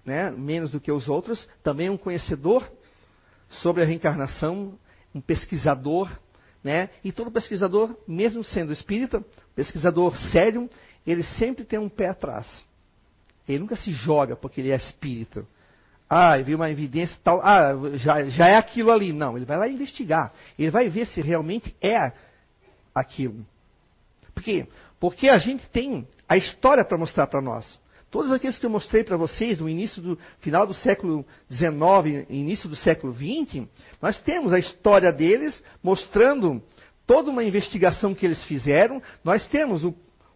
[0.03, 2.67] né, menos do que os outros, também um conhecedor
[3.51, 4.79] sobre a reencarnação,
[5.13, 6.09] um pesquisador,
[6.63, 6.89] né?
[7.03, 9.23] E todo pesquisador, mesmo sendo espírita,
[9.55, 10.67] pesquisador sério,
[11.05, 12.47] ele sempre tem um pé atrás.
[13.47, 15.45] Ele nunca se joga porque ele é espírita.
[16.09, 19.13] Ah, viu uma evidência tal, ah, já, já é aquilo ali.
[19.13, 20.33] Não, ele vai lá investigar.
[20.57, 22.11] Ele vai ver se realmente é
[22.95, 23.45] aquilo.
[24.33, 24.67] Por quê?
[24.99, 27.79] Porque a gente tem a história para mostrar para nós.
[28.09, 32.67] Todos aqueles que eu mostrei para vocês no início do final do século XIX, início
[32.67, 33.67] do século XX,
[34.01, 36.61] nós temos a história deles mostrando
[37.05, 39.01] toda uma investigação que eles fizeram.
[39.23, 39.93] Nós temos o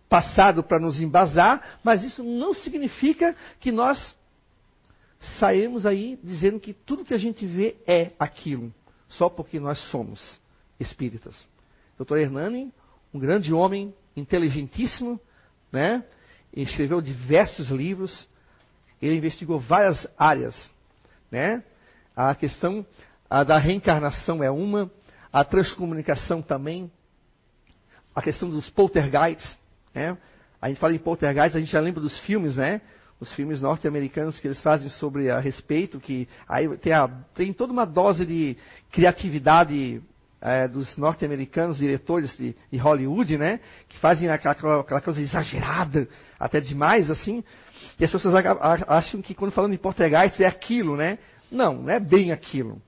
[0.07, 4.15] passado para nos embasar, mas isso não significa que nós
[5.39, 8.73] saímos aí dizendo que tudo que a gente vê é aquilo,
[9.07, 10.21] só porque nós somos
[10.79, 11.35] espíritas.
[11.97, 12.17] Dr.
[12.17, 12.73] Hernani,
[13.13, 15.19] um grande homem, inteligentíssimo,
[15.71, 16.03] né?
[16.55, 18.27] escreveu diversos livros,
[19.01, 20.55] ele investigou várias áreas,
[21.31, 21.63] né?
[22.15, 22.85] A questão
[23.29, 24.91] a da reencarnação é uma,
[25.31, 26.91] a transcomunicação também,
[28.15, 29.57] a questão dos poltergeists,
[29.93, 30.15] né?
[30.61, 32.81] A gente fala em poltergeist, a gente já lembra dos filmes, né?
[33.23, 37.71] Os filmes norte-americanos que eles fazem sobre a respeito, que aí tem, a, tem toda
[37.71, 38.57] uma dose de
[38.91, 40.01] criatividade
[40.41, 43.61] é, dos norte-americanos, diretores de, de, Hollywood, né?
[43.87, 46.05] Que fazem aquela, aquela, coisa exagerada,
[46.37, 47.41] até demais, assim.
[47.97, 48.35] E as pessoas
[48.89, 51.17] acham que quando falando em poltergeist é aquilo, né?
[51.49, 52.81] Não, não é bem aquilo.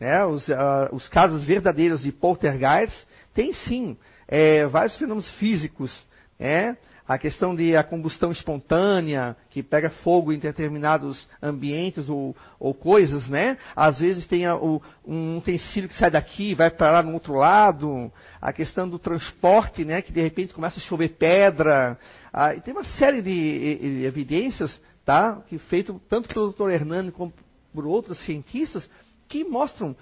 [0.00, 0.24] Né?
[0.24, 6.06] Os, uh, os casos verdadeiros de poltergeist têm sim é, vários fenômenos físicos
[6.40, 6.74] é
[7.06, 13.28] a questão de a combustão espontânea, que pega fogo em determinados ambientes ou, ou coisas,
[13.28, 13.58] né?
[13.76, 17.12] Às vezes tem a, o, um utensílio que sai daqui e vai para lá no
[17.12, 18.10] outro lado.
[18.40, 20.00] A questão do transporte, né?
[20.00, 21.98] Que de repente começa a chover pedra.
[22.32, 25.42] Ah, e tem uma série de, de evidências, tá?
[25.46, 26.70] Que feito tanto pelo Dr.
[26.70, 27.34] Hernani como
[27.74, 28.88] por outros cientistas
[29.28, 29.94] que mostram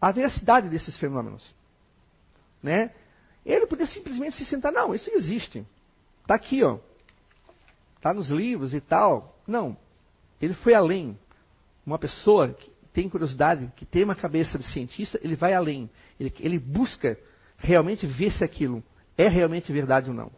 [0.00, 1.54] a veracidade desses fenômenos,
[2.62, 2.90] né?
[3.44, 5.64] Ele poderia simplesmente se sentar, não, isso existe.
[6.28, 6.76] Está aqui, ó.
[7.96, 9.34] Está nos livros e tal.
[9.46, 9.74] Não.
[10.42, 11.18] Ele foi além.
[11.86, 15.88] Uma pessoa que tem curiosidade, que tem uma cabeça de cientista, ele vai além.
[16.20, 17.18] Ele, ele busca
[17.56, 18.84] realmente ver se aquilo
[19.16, 20.30] é realmente verdade ou não.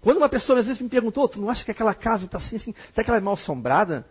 [0.00, 2.54] Quando uma pessoa às vezes me perguntou, tu não acha que aquela casa está assim,
[2.54, 4.06] assim, será que ela é mal assombrada?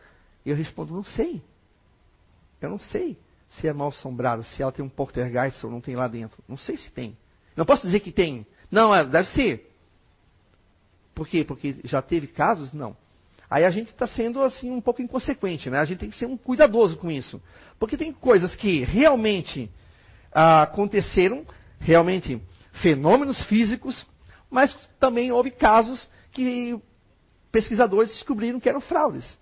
[0.46, 1.42] Eu respondo, não sei.
[2.60, 3.18] Eu não sei
[3.52, 6.44] se é mal assombrada, se ela tem um poltergeist ou não tem lá dentro.
[6.46, 7.18] Não sei se tem.
[7.56, 8.46] Não posso dizer que tem.
[8.70, 9.71] Não, é, deve ser.
[11.22, 11.44] Por quê?
[11.44, 12.74] Porque já teve casos?
[12.74, 12.98] Não.
[13.48, 15.78] Aí a gente está sendo assim um pouco inconsequente, né?
[15.78, 17.40] A gente tem que ser um cuidadoso com isso.
[17.78, 19.70] Porque tem coisas que realmente
[20.34, 21.46] ah, aconteceram,
[21.80, 22.42] realmente
[22.82, 24.04] fenômenos físicos,
[24.50, 26.76] mas também houve casos que
[27.52, 29.38] pesquisadores descobriram que eram fraudes.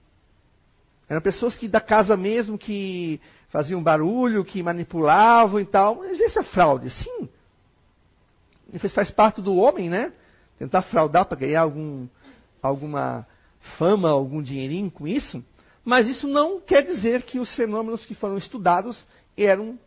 [1.08, 5.96] Eram pessoas que da casa mesmo que faziam barulho, que manipulavam e tal.
[5.96, 7.30] Mas isso é fraude, sim.
[8.74, 10.12] Isso faz parte do homem, né?
[10.60, 12.08] Tentar fraudar para ganhar algum,
[12.62, 13.26] alguma
[13.78, 15.44] fama, algum dinheirinho com isso,
[15.86, 19.04] mas isso não quer dizer que os fenômenos que foram estudados
[19.38, 19.80] eram,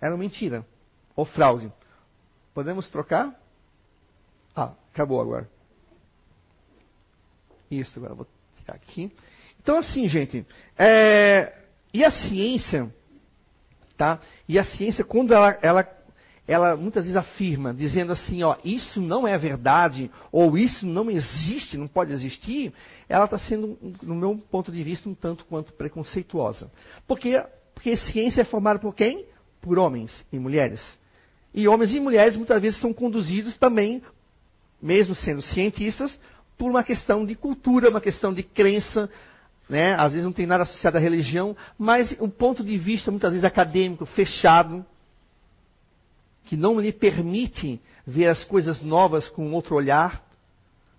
[0.00, 0.66] eram mentira
[1.14, 1.72] ou fraude.
[2.52, 3.32] Podemos trocar?
[4.54, 5.48] Ah, acabou agora.
[7.70, 8.26] Isso, agora vou
[8.58, 9.12] tirar aqui.
[9.62, 10.44] Então, assim, gente,
[10.76, 11.56] é,
[11.92, 12.92] e a ciência,
[13.96, 14.20] tá?
[14.48, 15.84] E a ciência, quando ela, ela
[16.46, 21.78] ela muitas vezes afirma, dizendo assim, ó, isso não é verdade, ou isso não existe,
[21.78, 22.72] não pode existir,
[23.08, 26.70] ela está sendo, no meu ponto de vista, um tanto quanto preconceituosa.
[27.06, 27.42] Porque,
[27.74, 29.24] porque ciência é formada por quem?
[29.62, 30.82] Por homens e mulheres.
[31.54, 34.02] E homens e mulheres muitas vezes são conduzidos também,
[34.82, 36.12] mesmo sendo cientistas,
[36.58, 39.08] por uma questão de cultura, uma questão de crença,
[39.66, 39.94] né?
[39.94, 43.44] às vezes não tem nada associado à religião, mas um ponto de vista muitas vezes
[43.44, 44.84] acadêmico, fechado,
[46.54, 50.24] que não lhe permite ver as coisas novas com outro olhar.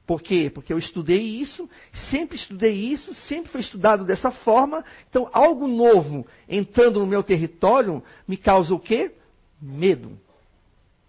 [0.06, 0.52] Por quê?
[0.54, 1.70] Porque eu estudei isso,
[2.12, 4.84] sempre estudei isso, sempre foi estudado dessa forma.
[5.10, 9.14] Então, algo novo entrando no meu território me causa o quê?
[9.62, 10.20] Medo.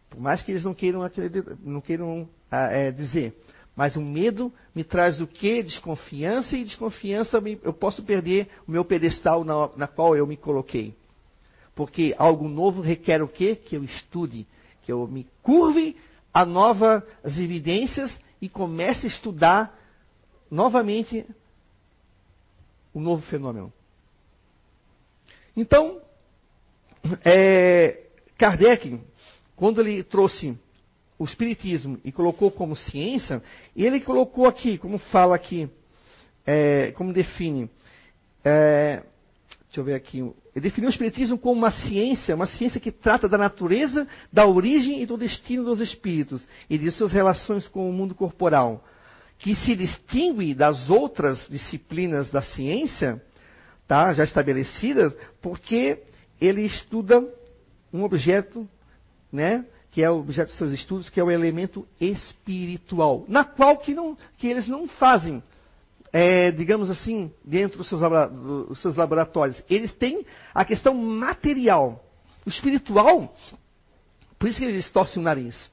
[0.08, 1.00] Por mais que eles não queiram,
[1.64, 3.34] não queiram ah, é, dizer.
[3.74, 5.60] Mas o medo me traz do que?
[5.64, 10.94] Desconfiança, e desconfiança eu posso perder o meu pedestal na, na qual eu me coloquei.
[11.76, 13.54] Porque algo novo requer o quê?
[13.54, 14.46] Que eu estude,
[14.82, 15.94] que eu me curve
[16.32, 17.04] a novas
[17.38, 18.10] evidências
[18.40, 19.78] e comece a estudar
[20.50, 21.26] novamente
[22.94, 23.70] o novo fenômeno.
[25.54, 26.00] Então,
[27.22, 28.04] é,
[28.38, 28.98] Kardec,
[29.54, 30.58] quando ele trouxe
[31.18, 33.42] o Espiritismo e colocou como ciência,
[33.74, 35.68] ele colocou aqui, como fala aqui,
[36.46, 37.70] é, como define.
[38.42, 39.02] É,
[39.66, 40.22] deixa eu ver aqui.
[40.56, 45.02] Ele definiu o Espiritismo como uma ciência, uma ciência que trata da natureza, da origem
[45.02, 46.40] e do destino dos espíritos
[46.70, 48.82] e de suas relações com o mundo corporal,
[49.38, 53.22] que se distingue das outras disciplinas da ciência,
[53.86, 56.02] tá, já estabelecidas, porque
[56.40, 57.22] ele estuda
[57.92, 58.66] um objeto,
[59.30, 63.76] né, que é o objeto dos seus estudos, que é o elemento espiritual, na qual
[63.76, 65.42] que, não, que eles não fazem,
[66.12, 69.62] é, digamos assim, dentro dos seus, dos seus laboratórios.
[69.68, 72.02] Eles têm a questão material.
[72.44, 73.34] O espiritual,
[74.38, 75.70] por isso que eles torcem o nariz.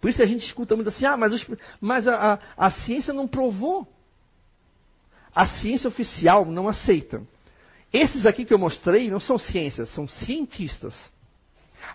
[0.00, 1.46] Por isso que a gente escuta muito assim, ah, mas,
[1.80, 3.86] mas a, a, a ciência não provou.
[5.34, 7.22] A ciência oficial não aceita.
[7.92, 10.94] Esses aqui que eu mostrei não são ciências, são cientistas.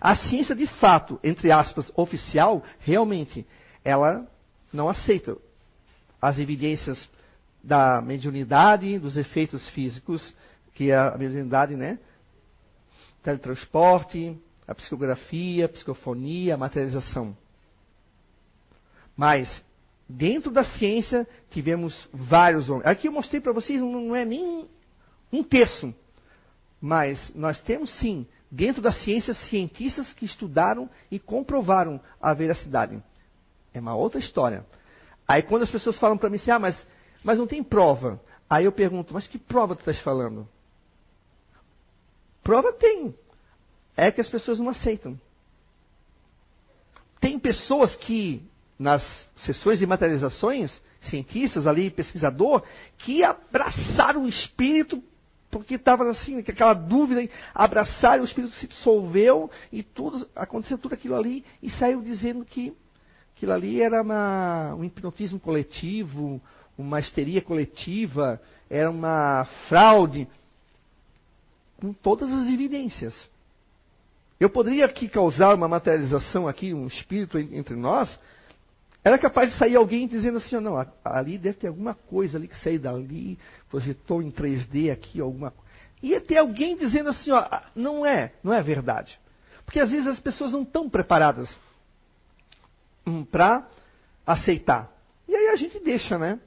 [0.00, 3.46] A ciência, de fato, entre aspas, oficial, realmente,
[3.84, 4.26] ela
[4.72, 5.36] não aceita
[6.20, 7.08] as evidências
[7.62, 10.34] da mediunidade, dos efeitos físicos,
[10.74, 11.98] que é a mediunidade, né?
[13.22, 14.36] Teletransporte,
[14.66, 17.36] a psicografia, a psicofonia, a materialização.
[19.16, 19.64] Mas,
[20.08, 22.86] dentro da ciência, tivemos vários homens.
[22.86, 24.68] Aqui eu mostrei para vocês, não é nem
[25.32, 25.92] um terço.
[26.80, 33.02] Mas nós temos sim dentro da ciência, cientistas que estudaram e comprovaram a veracidade.
[33.74, 34.64] É uma outra história.
[35.26, 36.86] Aí quando as pessoas falam para mim assim, ah, mas,
[37.22, 38.20] mas não tem prova.
[38.48, 40.48] Aí eu pergunto, mas que prova tu estás falando?
[42.42, 43.14] Prova tem.
[43.96, 45.20] É que as pessoas não aceitam.
[47.20, 48.42] Tem pessoas que,
[48.78, 49.02] nas
[49.36, 52.62] sessões de materializações, cientistas ali, pesquisador,
[52.96, 55.02] que abraçaram o espírito
[55.50, 60.94] porque estava assim, aquela dúvida, abraçar, e o Espírito se dissolveu e tudo, aconteceu tudo
[60.94, 62.74] aquilo ali e saiu dizendo que
[63.34, 66.40] aquilo ali era uma, um hipnotismo coletivo,
[66.78, 70.28] uma histeria coletiva, era uma fraude,
[71.80, 73.28] com todas as evidências.
[74.38, 78.16] Eu poderia aqui causar uma materialização aqui, um espírito entre nós,
[79.02, 82.60] era capaz de sair alguém dizendo assim, não, ali deve ter alguma coisa ali que
[82.62, 85.68] saiu dali, projetou em 3D aqui alguma coisa.
[86.02, 89.18] Ia ter alguém dizendo assim, ó, não é, não é verdade.
[89.64, 91.48] Porque às vezes as pessoas não estão preparadas
[93.06, 93.66] hum, para
[94.26, 94.90] aceitar.
[95.26, 96.38] E aí a gente deixa, né?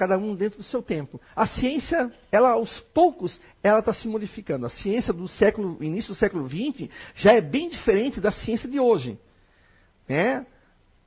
[0.00, 1.20] Cada um dentro do seu tempo.
[1.36, 4.64] A ciência, ela aos poucos, ela está se modificando.
[4.64, 8.80] A ciência do século, início do século XX, já é bem diferente da ciência de
[8.80, 9.18] hoje.
[10.08, 10.46] Né?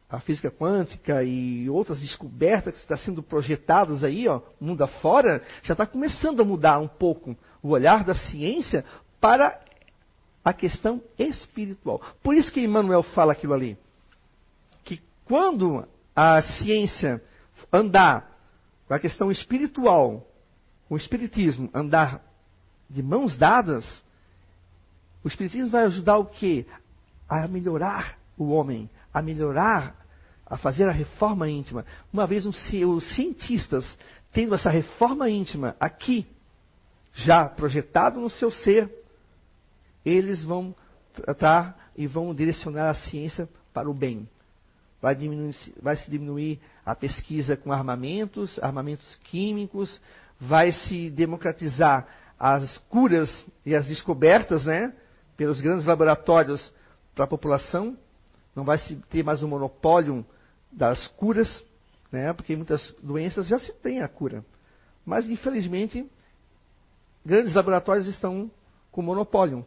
[0.07, 5.73] a física quântica e outras descobertas que estão sendo projetadas aí, ó, mundo afora, já
[5.73, 8.85] está começando a mudar um pouco o olhar da ciência
[9.19, 9.59] para
[10.45, 11.99] a questão espiritual.
[12.21, 13.75] Por isso que Emmanuel fala aquilo ali.
[14.83, 15.83] Que quando
[16.15, 17.19] a ciência
[17.71, 18.32] andar
[18.93, 20.23] com a questão espiritual,
[20.87, 22.21] o espiritismo andar
[22.87, 23.83] de mãos dadas,
[25.23, 26.67] o espiritismo vai ajudar o quê?
[27.27, 29.95] A melhorar o homem, a melhorar
[30.45, 31.83] a fazer a reforma íntima.
[32.11, 32.55] Uma vez os
[33.15, 33.83] cientistas
[34.31, 36.27] tendo essa reforma íntima aqui,
[37.13, 38.93] já projetado no seu ser,
[40.05, 40.75] eles vão
[41.13, 44.29] tratar e vão direcionar a ciência para o bem.
[45.03, 49.99] Vai, diminuir, vai se diminuir a pesquisa com armamentos, armamentos químicos,
[50.39, 52.07] vai se democratizar
[52.39, 53.29] as curas
[53.65, 54.93] e as descobertas, né,
[55.35, 56.73] pelos grandes laboratórios
[57.13, 57.97] para a população.
[58.55, 60.25] Não vai se ter mais um monopólio
[60.71, 61.65] das curas,
[62.09, 62.31] né?
[62.31, 64.45] porque muitas doenças já se tem a cura.
[65.05, 66.09] Mas, infelizmente,
[67.25, 68.49] grandes laboratórios estão
[68.89, 69.65] com monopólio.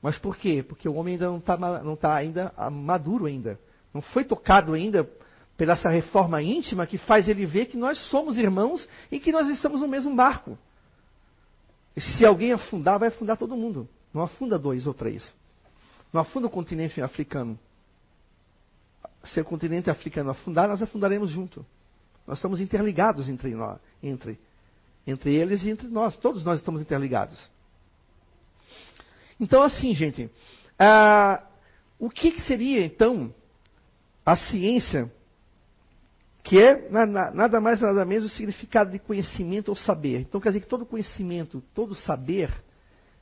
[0.00, 0.62] Mas por quê?
[0.62, 1.58] Porque o homem ainda não está
[1.96, 3.58] tá ainda maduro ainda.
[3.94, 5.08] Não foi tocado ainda
[5.56, 9.48] pela essa reforma íntima que faz ele ver que nós somos irmãos e que nós
[9.48, 10.58] estamos no mesmo barco.
[11.96, 13.88] E se alguém afundar, vai afundar todo mundo.
[14.12, 15.32] Não afunda dois ou três.
[16.12, 17.58] Não afunda o continente africano
[19.26, 21.64] se o continente africano afundar, nós afundaremos junto.
[22.26, 24.38] Nós estamos interligados entre nós, entre,
[25.06, 26.16] entre eles e entre nós.
[26.16, 27.38] Todos nós estamos interligados.
[29.38, 30.30] Então, assim, gente,
[30.78, 31.42] ah,
[31.98, 33.34] o que, que seria então
[34.24, 35.12] a ciência
[36.42, 40.20] que é nada mais nada menos o significado de conhecimento ou saber.
[40.20, 42.52] Então quer dizer que todo conhecimento, todo saber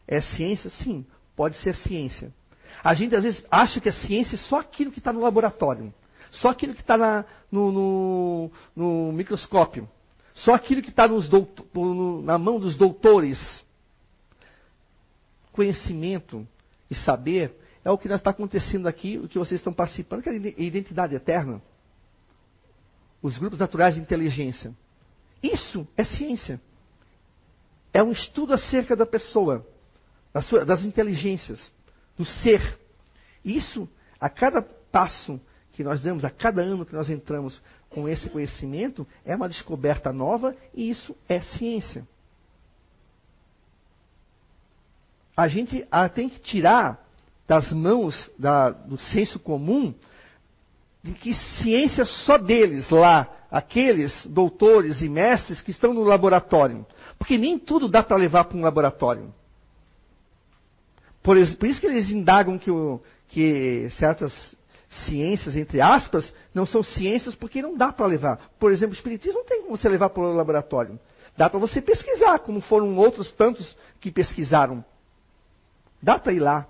[0.09, 0.71] é ciência?
[0.71, 2.35] Sim, pode ser ciência.
[2.83, 5.95] A gente às vezes acha que a ciência é só aquilo que está no laboratório,
[6.33, 6.97] só aquilo que está
[7.51, 9.89] no, no, no, microscópio,
[10.35, 13.39] só aquilo que está na mão dos doutores.
[15.53, 16.49] Conhecimento
[16.91, 17.55] e saber
[17.85, 21.15] é o que está acontecendo aqui, o que vocês estão participando, que é a identidade
[21.15, 21.61] eterna.
[23.21, 24.75] Os grupos naturais de inteligência.
[25.43, 26.61] Isso é ciência.
[27.93, 29.67] É um estudo acerca da pessoa,
[30.33, 31.73] das, suas, das inteligências,
[32.17, 32.79] do ser.
[33.45, 33.89] Isso,
[34.21, 35.41] a cada passo
[35.73, 37.61] que nós damos, a cada ano que nós entramos
[37.91, 42.07] com esse conhecimento, é uma descoberta nova e isso é ciência.
[45.37, 47.03] A gente tem que tirar
[47.47, 49.95] das mãos da, do senso comum
[51.03, 56.87] de que ciência só deles lá, aqueles doutores e mestres que estão no laboratório.
[57.19, 59.35] Porque nem tudo dá para levar para um laboratório.
[61.23, 64.33] Por, por, isso que eles indagam que, o, que certas
[65.05, 68.51] ciências, entre aspas, não são ciências porque não dá para levar.
[68.59, 70.99] Por exemplo, o espiritismo não tem como você levar para o laboratório.
[71.37, 74.85] Dá para você pesquisar, como foram outros tantos que pesquisaram.
[76.03, 76.67] Dá para ir lá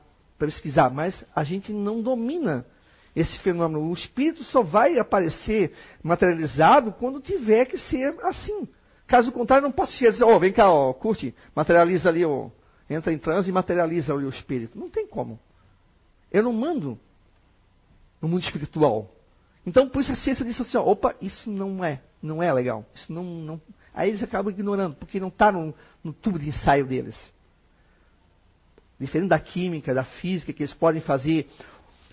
[0.46, 2.66] pesquisar, mas a gente não domina
[3.14, 3.88] esse fenômeno.
[3.88, 5.72] O espírito só vai aparecer
[6.02, 8.68] materializado quando tiver que ser assim.
[9.06, 12.48] Caso contrário, não posso dizer, ó, oh, vem cá, ó, curte, materializa ali, ó,
[12.88, 14.78] entra em transe e materializa ali o espírito.
[14.78, 15.38] Não tem como.
[16.30, 16.98] Eu não mando
[18.20, 19.14] no mundo espiritual.
[19.64, 22.84] Então, por isso a ciência disse assim, ó, opa, isso não é, não é legal.
[22.94, 23.60] Isso não, não...
[23.94, 27.16] Aí eles acabam ignorando, porque não está no, no tubo de ensaio deles.
[29.02, 31.48] Diferente da química, da física, que eles podem fazer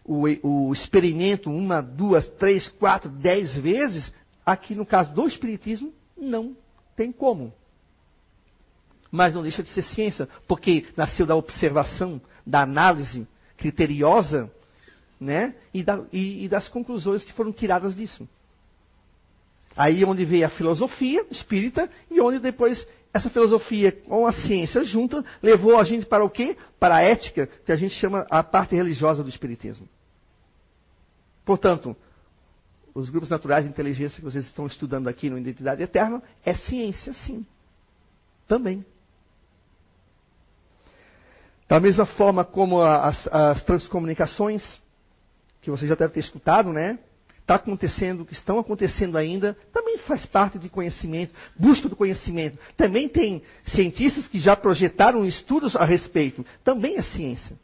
[0.04, 4.12] o, o experimento uma, duas, três, quatro, dez vezes,
[4.44, 6.58] aqui no caso do Espiritismo, não
[6.96, 7.54] tem como.
[9.12, 14.52] Mas não deixa de ser ciência, porque nasceu da observação, da análise criteriosa,
[15.20, 15.54] né?
[15.72, 18.28] E, da, e, e das conclusões que foram tiradas disso.
[19.78, 22.84] Aí onde veio a filosofia espírita e onde depois
[23.14, 26.56] essa filosofia com a ciência junta levou a gente para o quê?
[26.80, 29.88] Para a ética, que a gente chama a parte religiosa do espiritismo.
[31.44, 31.96] Portanto,
[32.94, 37.14] os grupos naturais de inteligência que vocês estão estudando aqui no Identidade Eterna é ciência,
[37.14, 37.46] sim.
[38.48, 38.86] Também.
[41.68, 44.64] Da mesma forma como as, as transcomunicações,
[45.62, 47.00] que você já deve ter escutado, né?
[47.50, 52.60] Está acontecendo, que estão acontecendo ainda, também faz parte de conhecimento, busca do conhecimento.
[52.78, 56.46] Também tem cientistas que já projetaram estudos a respeito.
[56.64, 57.58] Também é ciência.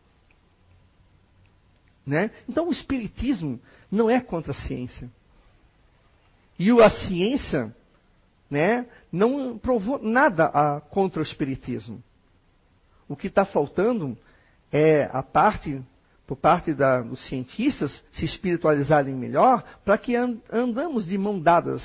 [2.04, 2.32] Né?
[2.50, 3.62] Então o Espiritismo
[3.92, 5.08] não é contra a ciência.
[6.58, 7.72] E a ciência
[8.50, 12.04] né, não provou nada a, contra o Espiritismo.
[13.08, 14.18] O que está faltando
[14.72, 15.80] é a parte,
[16.26, 21.82] por parte da, dos cientistas, se espiritualizarem melhor, para que and, andamos de mão dadas,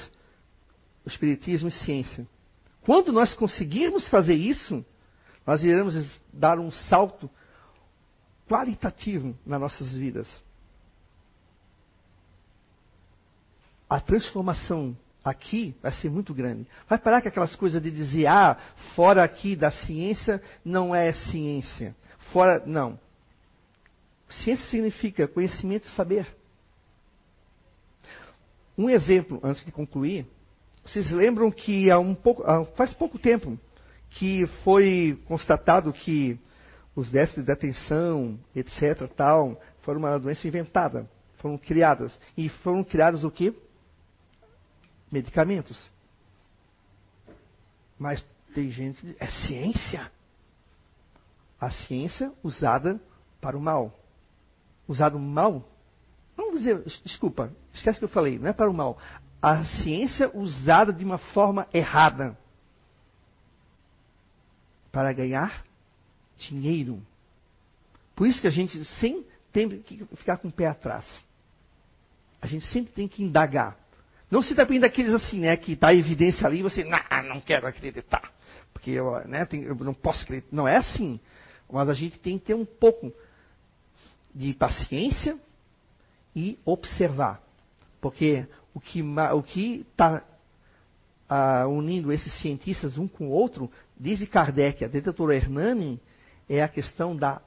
[1.05, 2.26] o Espiritismo e ciência.
[2.82, 4.84] Quando nós conseguirmos fazer isso,
[5.47, 5.95] nós iremos
[6.32, 7.30] dar um salto
[8.49, 10.28] qualitativo nas nossas vidas.
[13.88, 16.66] A transformação aqui vai ser muito grande.
[16.88, 18.57] Vai parar com aquelas coisas de dizer, ah,
[18.95, 21.95] fora aqui da ciência não é ciência.
[22.32, 22.99] Fora, não.
[24.31, 26.26] Ciência significa conhecimento e saber.
[28.78, 30.26] Um exemplo, antes de concluir,
[30.85, 32.43] vocês lembram que há um pouco,
[32.76, 33.59] faz pouco tempo
[34.11, 36.39] que foi constatado que
[36.95, 41.09] os déficits de atenção, etc., tal, foram uma doença inventada,
[41.39, 42.18] foram criadas.
[42.37, 43.55] E foram criados o quê?
[45.11, 45.78] Medicamentos.
[47.99, 48.24] Mas
[48.55, 50.11] tem gente que diz, é ciência.
[51.61, 53.01] A ciência usada
[53.41, 54.00] para o mal.
[54.91, 55.62] Usado mal?
[56.36, 58.99] Vamos dizer, desculpa, esquece que eu falei, não é para o mal.
[59.41, 62.36] A ciência usada de uma forma errada.
[64.91, 65.64] Para ganhar
[66.36, 67.01] dinheiro.
[68.16, 71.07] Por isso que a gente sempre tem que ficar com o pé atrás.
[72.43, 73.78] A gente sempre tem que indagar.
[74.28, 77.41] Não se depende daqueles assim, né, que está a evidência ali e você, não, não
[77.41, 78.32] quero acreditar.
[78.72, 80.49] Porque eu, né, eu não posso acreditar.
[80.51, 81.20] Não é assim.
[81.70, 83.12] Mas a gente tem que ter um pouco
[84.35, 85.39] de paciência
[86.35, 87.43] e observar.
[88.01, 89.45] Porque o que o
[89.81, 90.22] está
[91.28, 96.01] ah, unindo esses cientistas um com o outro, desde Kardec até doutor Hernani,
[96.49, 97.41] é a questão da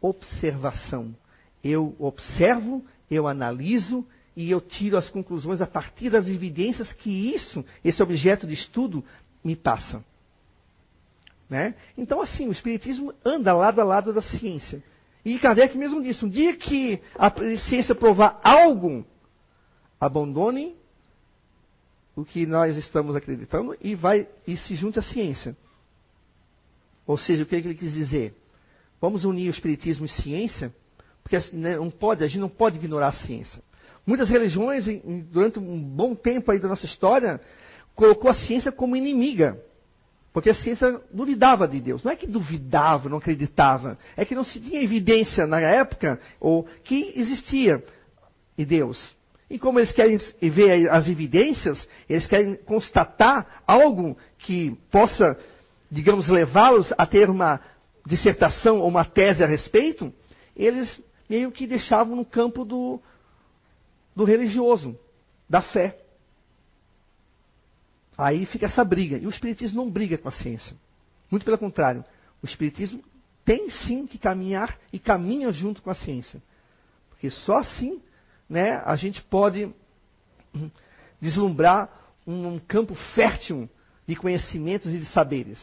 [0.00, 1.14] observação.
[1.62, 7.64] Eu observo, eu analiso e eu tiro as conclusões a partir das evidências que isso,
[7.84, 9.04] esse objeto de estudo,
[9.42, 10.04] me passa.
[11.48, 11.74] Né?
[11.98, 14.82] Então, assim, o Espiritismo anda lado a lado da ciência.
[15.24, 17.30] E Kardec mesmo disse: um dia que a
[17.68, 19.04] ciência provar algo,
[20.00, 20.76] abandone
[22.16, 25.56] o que nós estamos acreditando e vai e se junte à ciência.
[27.06, 28.34] Ou seja, o que ele quis dizer?
[29.00, 30.74] Vamos unir o espiritismo e ciência,
[31.22, 33.62] porque assim, né, não pode, a gente não pode ignorar a ciência.
[34.06, 34.84] Muitas religiões,
[35.30, 37.40] durante um bom tempo aí da nossa história,
[37.94, 39.62] colocou a ciência como inimiga.
[40.32, 42.04] Porque a ciência duvidava de Deus.
[42.04, 43.98] Não é que duvidava, não acreditava.
[44.16, 47.84] É que não se tinha evidência na época ou que existia
[48.56, 49.14] em Deus.
[49.50, 55.36] E como eles querem ver as evidências, eles querem constatar algo que possa,
[55.90, 57.60] digamos, levá-los a ter uma
[58.06, 60.12] dissertação ou uma tese a respeito,
[60.56, 63.00] eles meio que deixavam no campo do,
[64.14, 64.96] do religioso,
[65.48, 65.99] da fé.
[68.20, 69.16] Aí fica essa briga.
[69.16, 70.76] E o Espiritismo não briga com a ciência.
[71.30, 72.04] Muito pelo contrário.
[72.42, 73.02] O Espiritismo
[73.46, 76.42] tem sim que caminhar e caminha junto com a ciência.
[77.08, 78.02] Porque só assim
[78.46, 79.72] né, a gente pode
[81.18, 81.88] deslumbrar
[82.26, 83.66] um, campo fértil
[84.06, 85.58] de conhecimentos e de saberes.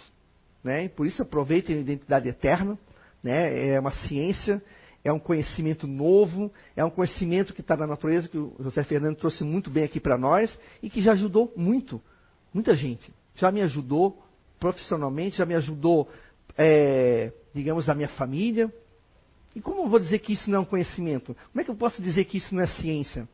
[0.64, 0.86] Né?
[0.86, 2.76] E por isso aproveitem a identidade eterna.
[3.22, 3.68] Né?
[3.74, 4.64] É uma ciência,
[5.03, 9.18] é um conhecimento novo, é um conhecimento que está na natureza, que o José Fernando
[9.18, 12.01] trouxe muito bem aqui para nós e que já ajudou muito,
[12.54, 13.14] muita gente.
[13.36, 14.24] Já me ajudou
[14.60, 16.10] profissionalmente, já me ajudou,
[16.58, 18.72] é, digamos, na minha família,
[19.58, 21.36] e como eu vou dizer que isso não é um conhecimento?
[21.52, 23.28] Como é que eu posso dizer que isso não é ciência?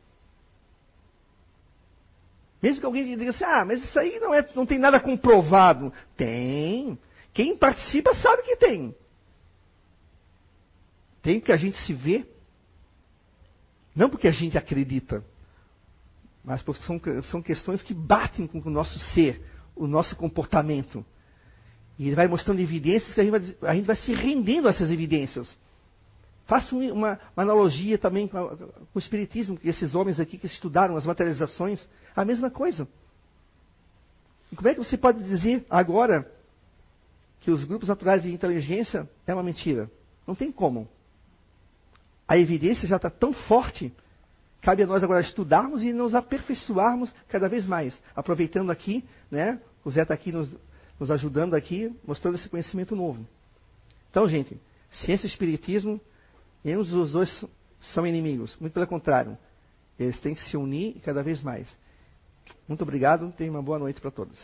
[2.62, 5.92] Mesmo que alguém diga assim, ah, mas isso aí não, é, não tem nada comprovado.
[6.16, 6.98] Tem.
[7.34, 8.94] Quem participa sabe que tem.
[11.20, 12.26] Tem que a gente se vê.
[13.94, 15.22] Não porque a gente acredita,
[16.44, 19.42] mas são, são questões que batem com o nosso ser,
[19.74, 21.04] o nosso comportamento.
[21.98, 24.70] E ele vai mostrando evidências que a gente vai, a gente vai se rendendo a
[24.70, 25.48] essas evidências.
[26.46, 30.46] Faço uma, uma, analogia também com, a, com, o Espiritismo, que esses homens aqui que
[30.46, 31.82] estudaram as materializações,
[32.14, 32.86] a mesma coisa.
[34.52, 36.30] E como é que você pode dizer agora
[37.40, 39.90] que os grupos naturais de inteligência é uma mentira?
[40.26, 40.88] Não tem como.
[42.28, 43.92] A evidência já está tão forte,
[44.64, 47.96] cabe a nós agora estudarmos e nos aperfeiçoarmos cada vez mais.
[48.16, 50.50] Aproveitando aqui, né, o Zé está aqui nos,
[50.98, 53.24] nos ajudando aqui, mostrando esse conhecimento novo.
[54.10, 54.58] Então, gente,
[54.90, 56.00] ciência e espiritismo
[56.64, 57.44] Nenhum dos dois
[57.92, 58.56] são inimigos.
[58.58, 59.36] Muito pelo contrário.
[59.98, 61.68] Eles têm que se unir cada vez mais.
[62.66, 63.30] Muito obrigado.
[63.36, 64.38] Tenha uma boa noite para todos.